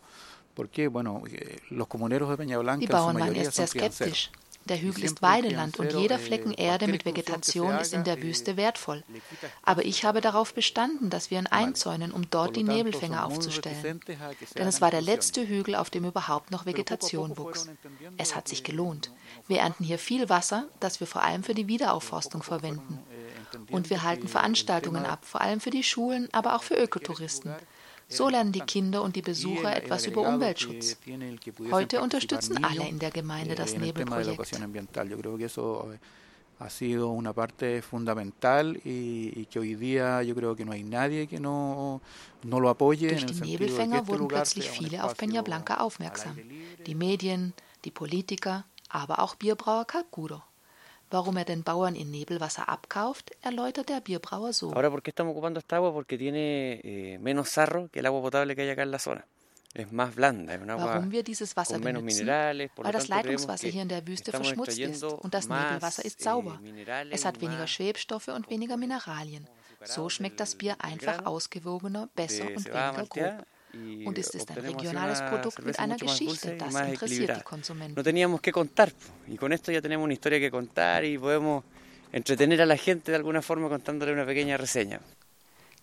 Porque, 0.54 0.88
bueno, 0.88 1.22
eh, 1.30 1.58
los 1.70 1.88
comuneros 1.88 2.28
de 2.30 2.36
Peña 2.36 2.58
Blanca, 2.58 2.80
Die 2.80 2.86
Bauern 2.86 3.18
waren 3.18 3.34
erst 3.34 3.54
sehr 3.54 3.66
skeptisch. 3.66 4.30
Der 4.66 4.80
Hügel 4.80 5.04
ist 5.04 5.20
Weideland 5.20 5.78
und 5.78 5.92
jeder 5.92 6.18
Flecken 6.18 6.52
eh, 6.52 6.64
Erde 6.64 6.86
mit 6.86 7.04
Vegetation 7.04 7.74
ist 7.76 7.92
in 7.92 8.04
der 8.04 8.22
Wüste 8.22 8.56
wertvoll. 8.56 9.04
Aber 9.62 9.84
ich 9.84 10.04
habe 10.04 10.22
darauf 10.22 10.54
bestanden, 10.54 11.10
dass 11.10 11.30
wir 11.30 11.38
ihn 11.38 11.46
einzäunen, 11.46 12.12
um 12.12 12.30
dort 12.30 12.56
die 12.56 12.62
Nebelfänger 12.62 13.26
aufzustellen. 13.26 14.00
Denn 14.56 14.66
es 14.66 14.80
war 14.80 14.90
der 14.90 15.02
letzte 15.02 15.46
Hügel, 15.46 15.74
auf 15.74 15.90
dem 15.90 16.06
überhaupt 16.06 16.50
noch 16.50 16.64
Vegetation 16.64 17.36
wuchs. 17.36 17.68
Es 18.16 18.34
hat 18.34 18.48
sich 18.48 18.64
gelohnt. 18.64 19.10
Wir 19.48 19.58
ernten 19.58 19.84
hier 19.84 19.98
viel 19.98 20.30
Wasser, 20.30 20.66
das 20.80 20.98
wir 20.98 21.06
vor 21.06 21.22
allem 21.22 21.42
für 21.42 21.54
die 21.54 21.68
Wiederaufforstung 21.68 22.42
verwenden. 22.42 23.00
Und 23.70 23.90
wir 23.90 24.02
halten 24.02 24.28
Veranstaltungen 24.28 25.04
ab, 25.04 25.26
vor 25.26 25.42
allem 25.42 25.60
für 25.60 25.70
die 25.70 25.82
Schulen, 25.82 26.28
aber 26.32 26.56
auch 26.56 26.62
für 26.62 26.74
Ökotouristen. 26.74 27.54
So 28.08 28.28
lernen 28.28 28.52
die 28.52 28.60
Kinder 28.60 29.02
und 29.02 29.16
die 29.16 29.22
Besucher 29.22 29.76
etwas 29.76 30.06
über 30.06 30.28
Umweltschutz. 30.28 30.96
Heute 31.70 32.00
unterstützen 32.00 32.64
alle 32.64 32.88
in 32.88 32.98
der 32.98 33.10
Gemeinde 33.10 33.54
das 33.54 33.76
Nebelprojekt. 33.76 34.56
ha 36.58 36.70
sido 36.70 37.08
una 37.08 37.32
parte 37.32 37.82
fundamental 37.82 38.76
y, 38.84 39.32
y, 39.36 39.46
que 39.46 39.58
hoy 39.58 39.74
día 39.74 40.22
yo 40.22 40.34
creo 40.34 40.54
que 40.54 40.64
no 40.64 40.72
hay 40.72 40.84
nadie 40.84 41.26
que 41.26 41.40
no, 41.40 42.00
no 42.42 42.60
lo 42.60 42.68
apoye. 42.68 43.08
Durch 43.08 43.26
die 43.26 43.40
Nebelfänger 43.40 44.06
wurden 44.06 44.28
plötzlich 44.28 44.70
viele 44.70 45.04
auf 45.04 45.14
Peña 45.14 45.42
Blanca 45.42 45.78
aufmerksam. 45.78 46.36
Die 46.86 46.94
Medien, 46.94 47.54
die 47.84 47.90
Politiker, 47.90 48.64
aber 48.88 49.18
auch 49.18 49.34
Bierbrauer 49.34 49.84
Calcuro. 49.84 50.42
Warum 51.14 51.36
er 51.36 51.44
den 51.44 51.62
Bauern 51.62 51.94
in 51.94 52.10
Nebelwasser 52.10 52.68
abkauft, 52.68 53.30
erläutert 53.40 53.88
der 53.88 54.00
Bierbrauer 54.00 54.52
so. 54.52 54.72
Ahora, 54.72 54.90
¿por 54.90 55.00
qué 55.00 55.10
estamos 55.10 55.30
ocupando 55.30 55.60
esta 55.60 55.76
agua? 55.76 55.92
Porque 55.92 56.18
tiene 56.18 56.80
eh, 56.82 57.18
menos 57.20 57.50
sarro 57.50 57.88
que 57.92 58.00
el 58.00 58.06
agua 58.06 58.20
potable 58.20 58.56
que 58.56 58.62
hay 58.62 58.70
acá 58.70 58.82
en 58.82 58.90
la 58.90 58.98
zona. 58.98 59.24
Warum 59.76 61.10
wir 61.10 61.22
dieses 61.22 61.56
Wasser 61.56 61.78
benutzen? 61.78 62.26
Weil 62.26 62.92
das 62.92 63.08
Leitungswasser 63.08 63.68
hier 63.68 63.82
in 63.82 63.88
der 63.88 64.06
Wüste 64.06 64.30
verschmutzt 64.32 64.78
ist 64.78 65.04
und 65.04 65.34
das 65.34 65.48
Nebelwasser 65.48 66.04
ist 66.04 66.20
sauber. 66.20 66.60
Es 67.10 67.24
hat 67.24 67.40
weniger 67.40 67.68
Schwebstoffe 67.68 68.28
und 68.28 68.50
weniger 68.50 68.76
Mineralien. 68.76 69.46
So 69.84 70.08
schmeckt 70.08 70.40
das 70.40 70.56
Bier 70.56 70.76
einfach 70.78 71.26
ausgewogener, 71.26 72.08
besser 72.14 72.46
und 72.46 72.64
weniger 72.64 73.06
grob. 73.08 73.46
Und 74.04 74.18
es 74.18 74.30
ist 74.30 74.50
ein 74.50 74.58
regionales 74.58 75.20
Produkt 75.20 75.64
mit 75.64 75.78
einer 75.78 75.96
Geschichte, 75.96 76.56
das 76.56 76.74
interessiert 76.74 77.36
die 77.38 77.42
Konsumenten. 77.42 77.94
No 77.94 78.02
teníamos 78.02 78.40
que 78.40 78.52
contar, 78.52 78.92
y 79.26 79.36
con 79.36 79.52
esto 79.52 79.72
ya 79.72 79.80
tenemos 79.80 80.04
una 80.04 80.14
historia 80.14 80.38
que 80.38 80.50
contar 80.50 81.04
y 81.04 81.18
podemos 81.18 81.64
entretener 82.12 82.62
a 82.62 82.66
la 82.66 82.76
gente 82.76 83.10
de 83.10 83.16
alguna 83.16 83.42
forma 83.42 83.68
contándole 83.68 84.12
una 84.12 84.24
pequeña 84.24 84.56
reseña. 84.56 85.00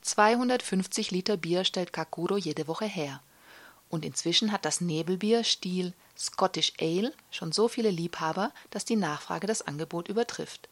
250 0.02 1.12
Liter 1.12 1.38
Bier 1.38 1.66
stellt 1.66 1.92
Kakuro 1.92 2.38
jede 2.38 2.68
Woche 2.68 2.86
her. 2.86 3.22
Und 3.90 4.06
inzwischen 4.06 4.52
hat 4.52 4.64
das 4.64 4.80
Nebelbier 4.80 5.44
Stil 5.44 5.94
Scottish 6.18 6.74
Ale 6.80 7.14
schon 7.30 7.52
so 7.52 7.68
viele 7.68 7.90
Liebhaber, 7.90 8.52
dass 8.70 8.86
die 8.86 8.96
Nachfrage 8.96 9.48
das 9.48 9.62
Angebot 9.62 10.08
übertrifft. 10.08 10.70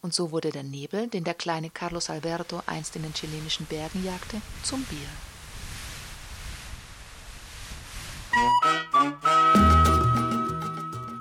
Und 0.00 0.14
so 0.14 0.30
wurde 0.30 0.50
der 0.50 0.62
Nebel, 0.62 1.08
den 1.08 1.24
der 1.24 1.34
kleine 1.34 1.70
Carlos 1.70 2.10
Alberto 2.10 2.62
einst 2.66 2.96
in 2.96 3.02
den 3.02 3.12
chilenischen 3.12 3.66
Bergen 3.66 4.04
jagte, 4.04 4.40
zum 4.62 4.82
Bier. 4.84 5.08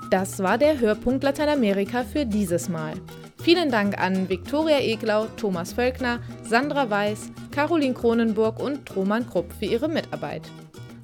Das 0.09 0.39
war 0.39 0.57
der 0.57 0.79
Hörpunkt 0.79 1.23
Lateinamerika 1.23 2.03
für 2.03 2.25
dieses 2.25 2.69
Mal. 2.69 2.93
Vielen 3.41 3.71
Dank 3.71 3.99
an 3.99 4.29
Viktoria 4.29 4.79
Eglau, 4.79 5.27
Thomas 5.37 5.73
Völkner, 5.73 6.19
Sandra 6.43 6.89
Weiß, 6.89 7.31
Caroline 7.51 7.93
Kronenburg 7.93 8.59
und 8.59 8.95
Roman 8.95 9.27
Krupp 9.27 9.51
für 9.53 9.65
ihre 9.65 9.87
Mitarbeit. 9.87 10.43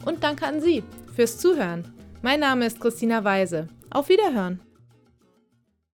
Und 0.05 0.23
danke 0.23 0.45
an 0.45 0.61
Sie 0.61 0.83
fürs 1.15 1.37
Zuhören. 1.37 1.85
Mein 2.21 2.39
Name 2.39 2.65
ist 2.65 2.79
Christina 2.79 3.23
Weise. 3.23 3.67
Auf 3.89 4.09
Wiederhören. 4.09 4.59